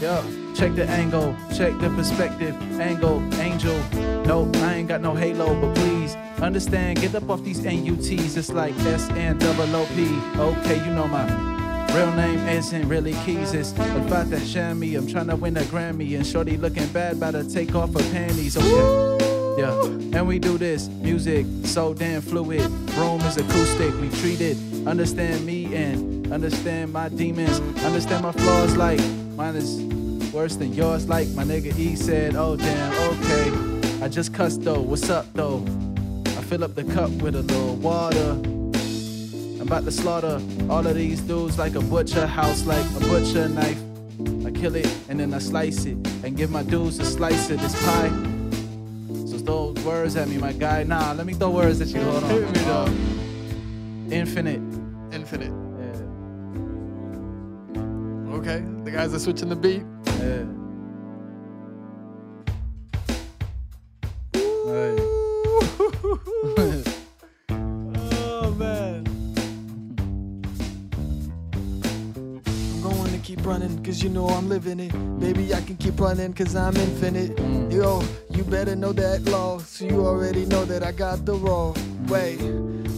Yeah. 0.00 0.22
check 0.54 0.74
the 0.74 0.84
angle, 0.84 1.34
check 1.54 1.72
the 1.80 1.88
perspective, 1.90 2.54
angle, 2.78 3.22
angel. 3.40 3.78
No, 4.26 4.50
I 4.56 4.74
ain't 4.74 4.88
got 4.88 5.00
no 5.00 5.14
halo, 5.14 5.58
but 5.60 5.74
please 5.74 6.14
understand, 6.42 7.00
get 7.00 7.14
up 7.14 7.30
off 7.30 7.42
these 7.44 7.60
NUTs. 7.60 8.36
It's 8.36 8.50
like 8.50 8.74
S 8.80 9.08
N 9.10 9.38
double 9.38 9.74
O 9.76 9.86
P. 9.94 10.08
Okay, 10.38 10.84
you 10.84 10.92
know 10.92 11.06
my 11.06 11.24
real 11.94 12.12
name 12.12 12.38
isn't 12.48 12.88
really 12.88 13.12
Keys. 13.24 13.54
It's 13.54 13.72
about 13.72 14.30
that 14.30 14.46
chamois. 14.46 14.96
I'm 14.96 15.06
trying 15.06 15.28
to 15.28 15.36
win 15.36 15.56
a 15.56 15.62
Grammy, 15.62 16.16
and 16.16 16.26
Shorty 16.26 16.56
looking 16.56 16.86
bad, 16.88 17.16
about 17.16 17.32
to 17.32 17.48
take 17.48 17.74
off 17.74 17.92
her 17.92 18.10
panties. 18.12 18.56
Okay. 18.56 19.28
Yeah, 19.58 19.82
and 20.18 20.26
we 20.26 20.38
do 20.38 20.56
this 20.56 20.88
music 20.88 21.46
so 21.64 21.92
damn 21.94 22.22
fluid. 22.22 22.62
Room 22.96 23.20
is 23.20 23.36
acoustic, 23.36 23.94
we 24.00 24.08
treat 24.20 24.40
it. 24.40 24.56
Understand 24.86 25.44
me 25.44 25.74
and 25.74 26.32
understand 26.32 26.92
my 26.92 27.08
demons. 27.10 27.60
Understand 27.84 28.22
my 28.22 28.32
flaws 28.32 28.74
like 28.76 29.00
mine 29.36 29.54
is 29.54 29.78
worse 30.32 30.56
than 30.56 30.72
yours. 30.72 31.06
Like 31.06 31.28
my 31.30 31.44
nigga 31.44 31.78
E 31.78 31.94
said, 31.96 32.34
oh 32.34 32.56
damn, 32.56 32.92
okay. 33.12 34.02
I 34.02 34.08
just 34.08 34.32
cussed 34.32 34.62
though, 34.62 34.80
what's 34.80 35.10
up 35.10 35.26
though? 35.34 35.62
Fill 36.52 36.64
up 36.64 36.74
the 36.74 36.84
cup 36.84 37.10
with 37.22 37.34
a 37.34 37.40
little 37.40 37.76
water. 37.76 38.32
I'm 38.32 39.62
about 39.62 39.86
to 39.86 39.90
slaughter 39.90 40.38
all 40.68 40.86
of 40.86 40.94
these 40.94 41.22
dudes 41.22 41.56
like 41.56 41.76
a 41.76 41.80
butcher 41.80 42.26
house, 42.26 42.66
like 42.66 42.84
a 42.94 43.00
butcher 43.00 43.48
knife. 43.48 43.80
I 44.44 44.50
kill 44.50 44.74
it 44.74 44.86
and 45.08 45.18
then 45.18 45.32
I 45.32 45.38
slice 45.38 45.86
it 45.86 45.96
and 46.22 46.36
give 46.36 46.50
my 46.50 46.62
dudes 46.62 46.98
a 46.98 47.06
slice 47.06 47.48
of 47.48 47.58
this 47.58 47.74
pie. 47.86 48.10
So 49.30 49.38
throw 49.38 49.72
words 49.82 50.14
at 50.16 50.28
me, 50.28 50.36
my 50.36 50.52
guy. 50.52 50.82
Nah, 50.82 51.12
let 51.12 51.24
me 51.24 51.32
throw 51.32 51.48
words 51.48 51.80
at 51.80 51.88
you. 51.88 52.02
Hold 52.02 52.24
on. 52.24 52.28
Hit 52.28 52.50
me, 52.50 52.60
dog. 52.66 52.90
Infinite. 54.12 54.60
Infinite. 55.10 55.54
Yeah. 55.80 56.02
Okay, 58.36 58.62
the 58.84 58.90
guys 58.90 59.14
are 59.14 59.18
switching 59.18 59.48
the 59.48 59.56
beat. 59.56 59.84
Yeah. 60.20 60.44
oh 67.48 68.54
man. 68.58 69.06
I'm 72.74 72.82
going 72.82 73.12
to 73.12 73.18
keep 73.22 73.46
running 73.46 73.82
cause 73.82 74.02
you 74.02 74.10
know 74.10 74.26
I'm 74.26 74.46
living 74.48 74.78
it. 74.80 74.92
Baby, 75.20 75.54
I 75.54 75.62
can 75.62 75.76
keep 75.76 75.98
running 75.98 76.34
cause 76.34 76.54
I'm 76.54 76.76
infinite. 76.76 77.36
Mm. 77.36 77.72
Yo, 77.72 78.02
you 78.28 78.44
better 78.44 78.76
know 78.76 78.92
that 78.92 79.22
law. 79.22 79.58
So 79.58 79.86
you 79.86 80.04
already 80.06 80.44
know 80.44 80.66
that 80.66 80.82
I 80.82 80.92
got 80.92 81.24
the 81.24 81.34
raw 81.34 81.72
way. 82.08 82.36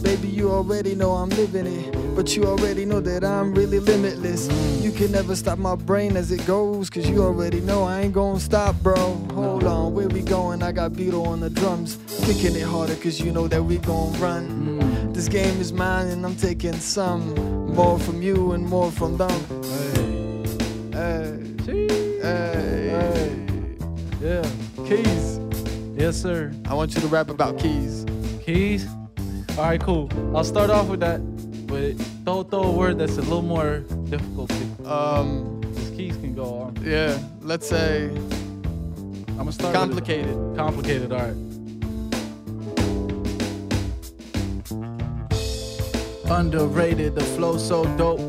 Baby, 0.01 0.27
you 0.27 0.51
already 0.51 0.93
know 0.93 1.11
I'm 1.11 1.29
living 1.29 1.67
it. 1.67 2.15
But 2.15 2.35
you 2.35 2.43
already 2.43 2.83
know 2.85 2.99
that 2.99 3.23
I'm 3.23 3.53
really 3.53 3.79
limitless. 3.79 4.49
Mm. 4.49 4.83
Can 4.95 5.11
never 5.11 5.35
stop 5.35 5.59
my 5.59 5.75
brain 5.75 6.15
as 6.15 6.31
it 6.31 6.45
goes. 6.45 6.89
Cause 6.89 7.09
you 7.09 7.21
already 7.21 7.59
know 7.59 7.83
I 7.83 7.99
ain't 8.01 8.13
gonna 8.13 8.39
stop, 8.39 8.75
bro. 8.81 8.95
Hold 9.33 9.65
on, 9.65 9.93
where 9.93 10.07
we 10.07 10.21
going? 10.21 10.63
I 10.63 10.71
got 10.71 10.95
Beetle 10.95 11.27
on 11.27 11.41
the 11.41 11.49
drums. 11.49 11.97
Kicking 12.23 12.55
it 12.55 12.63
harder 12.63 12.95
cause 12.95 13.19
you 13.19 13.33
know 13.33 13.45
that 13.49 13.61
we 13.61 13.77
gon' 13.77 14.17
run. 14.21 14.79
Mm. 14.79 15.13
This 15.13 15.27
game 15.27 15.59
is 15.59 15.73
mine 15.73 16.07
and 16.07 16.25
I'm 16.25 16.37
taking 16.37 16.75
some. 16.75 17.35
More 17.73 17.99
from 17.99 18.21
you 18.21 18.53
and 18.53 18.65
more 18.65 18.89
from 18.89 19.17
them. 19.17 19.37
Hey, 20.93 21.43
hey, 21.65 22.19
hey. 22.21 23.35
Yeah. 24.21 24.49
Keys. 24.87 25.41
Yes, 25.97 26.15
sir. 26.21 26.53
I 26.69 26.73
want 26.73 26.95
you 26.95 27.01
to 27.01 27.07
rap 27.07 27.29
about 27.29 27.59
keys. 27.59 28.05
Keys. 28.45 28.87
All 29.57 29.65
right, 29.65 29.81
cool. 29.81 30.09
I'll 30.33 30.45
start 30.45 30.69
off 30.69 30.87
with 30.87 31.01
that, 31.01 31.19
but 31.67 31.97
throw 32.23 32.43
throw 32.43 32.63
a 32.63 32.71
word 32.71 32.97
that's 32.97 33.17
a 33.17 33.21
little 33.21 33.41
more 33.41 33.79
difficult. 34.09 34.51
Um, 34.85 35.59
Because 35.61 35.89
keys 35.91 36.15
can 36.17 36.35
go 36.35 36.45
on. 36.59 36.77
yeah, 36.83 37.17
let's 37.41 37.67
say 37.67 38.05
I'm 38.05 39.37
gonna 39.37 39.51
start 39.51 39.71
with- 39.73 39.81
complicated. 39.81 40.35
Complicated. 40.55 41.11
All 41.11 41.19
right. 41.19 41.35
Underrated, 46.29 47.15
the 47.15 47.21
flow 47.23 47.57
so 47.57 47.85
dope. 47.97 48.19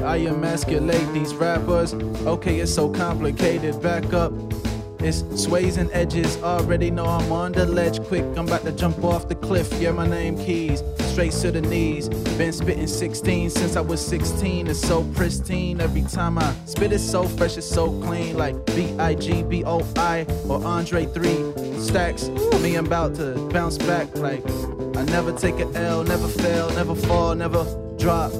I 0.00 0.16
emasculate 0.26 1.12
these 1.12 1.34
rappers. 1.34 1.92
Okay, 2.26 2.60
it's 2.60 2.72
so 2.74 2.88
complicated. 2.88 3.80
Back 3.82 4.12
up. 4.14 4.32
It's 5.04 5.22
sways 5.42 5.76
and 5.76 5.90
edges. 5.92 6.42
Already 6.42 6.90
know 6.90 7.04
I'm 7.04 7.30
on 7.30 7.52
the 7.52 7.66
ledge. 7.66 8.02
Quick, 8.04 8.24
I'm 8.38 8.46
about 8.46 8.62
to 8.62 8.72
jump 8.72 9.04
off 9.04 9.28
the 9.28 9.34
cliff. 9.34 9.70
Yeah, 9.74 9.92
my 9.92 10.06
name 10.06 10.38
Keys. 10.38 10.82
Straight 11.12 11.32
to 11.32 11.50
the 11.50 11.60
knees. 11.60 12.08
Been 12.38 12.54
spitting 12.54 12.86
16 12.86 13.50
since 13.50 13.76
I 13.76 13.82
was 13.82 14.00
16. 14.04 14.66
It's 14.66 14.80
so 14.80 15.04
pristine. 15.12 15.82
Every 15.82 16.00
time 16.02 16.38
I 16.38 16.54
spit, 16.64 16.90
it's 16.90 17.04
so 17.04 17.24
fresh, 17.24 17.58
it's 17.58 17.68
so 17.68 17.88
clean. 18.00 18.38
Like 18.38 18.64
B 18.64 18.96
I 18.98 19.14
G 19.14 19.42
B 19.42 19.62
O 19.66 19.86
I 19.96 20.26
or 20.48 20.64
Andre 20.64 21.04
3 21.04 21.78
stacks. 21.78 22.28
Me, 22.62 22.74
I'm 22.74 22.86
about 22.86 23.14
to 23.16 23.34
bounce 23.52 23.76
back. 23.76 24.16
Like 24.16 24.42
I 24.96 25.04
never 25.04 25.32
take 25.32 25.60
a 25.60 25.70
L, 25.74 26.02
never 26.02 26.28
fail, 26.28 26.70
never 26.70 26.94
fall, 26.94 27.34
never 27.34 27.62
drop. 27.98 28.32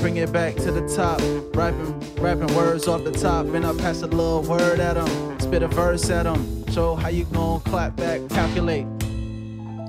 Bring 0.00 0.16
it 0.16 0.32
back 0.32 0.56
to 0.56 0.72
the 0.72 0.82
top. 0.96 1.20
Rapping, 1.54 1.94
rapping 2.20 2.52
words 2.56 2.88
off 2.88 3.04
the 3.04 3.12
top. 3.12 3.46
And 3.54 3.64
I 3.64 3.72
pass 3.76 4.02
a 4.02 4.08
little 4.08 4.42
word 4.42 4.80
at 4.80 4.96
'em. 4.96 5.41
Spit 5.52 5.62
a 5.64 5.68
verse 5.68 6.08
at 6.08 6.26
'em. 6.26 6.64
Show 6.72 6.94
how 6.94 7.08
you 7.10 7.24
gon' 7.24 7.60
clap 7.60 7.94
back, 7.94 8.26
calculate. 8.30 8.86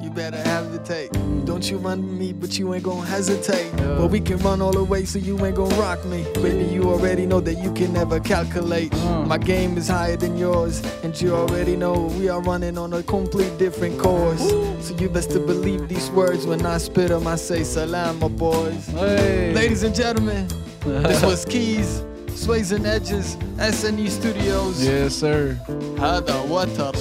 You 0.03 0.09
better 0.09 0.35
have 0.35 0.73
the 0.73 0.79
tape. 0.79 1.09
Don't 1.45 1.71
you 1.71 1.77
run 1.77 2.17
me, 2.19 2.33
but 2.33 2.59
you 2.59 2.73
ain't 2.73 2.83
gonna 2.83 3.05
hesitate. 3.05 3.71
Yeah. 3.77 3.95
But 3.97 4.07
we 4.07 4.19
can 4.19 4.39
run 4.39 4.61
all 4.61 4.73
the 4.73 4.83
way, 4.83 5.05
so 5.05 5.19
you 5.19 5.39
ain't 5.45 5.55
gonna 5.55 5.73
rock 5.75 6.03
me. 6.03 6.25
Baby, 6.33 6.65
you 6.65 6.83
already 6.91 7.25
know 7.25 7.39
that 7.39 7.63
you 7.63 7.71
can 7.71 7.93
never 7.93 8.19
calculate. 8.19 8.91
Mm. 8.91 9.27
My 9.27 9.37
game 9.37 9.77
is 9.77 9.87
higher 9.87 10.17
than 10.17 10.35
yours, 10.35 10.81
and 11.01 11.15
you 11.21 11.33
already 11.33 11.77
know 11.77 12.11
we 12.19 12.27
are 12.27 12.41
running 12.41 12.77
on 12.77 12.91
a 12.91 13.01
complete 13.01 13.57
different 13.57 13.97
course. 13.97 14.41
So 14.81 14.93
you 14.99 15.07
best 15.07 15.31
to 15.31 15.39
believe 15.39 15.87
these 15.87 16.09
words 16.11 16.45
when 16.45 16.65
I 16.65 16.77
spit 16.77 17.09
'em. 17.09 17.25
I 17.25 17.37
say 17.37 17.63
salam, 17.63 18.19
my 18.19 18.27
boys. 18.27 18.87
Hey. 18.87 19.53
Ladies 19.55 19.83
and 19.83 19.95
gentlemen, 19.95 20.45
this 20.85 21.23
was 21.29 21.45
Keys, 21.45 22.03
Sways 22.34 22.72
and 22.72 22.86
Edges, 22.86 23.36
SNE 23.58 24.08
Studios. 24.08 24.84
Yes, 24.84 25.14
sir. 25.16 25.56
هذا 25.98 26.40
وتر 26.50 26.94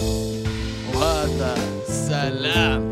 وهذا 0.95 1.55
سلام 1.87 2.83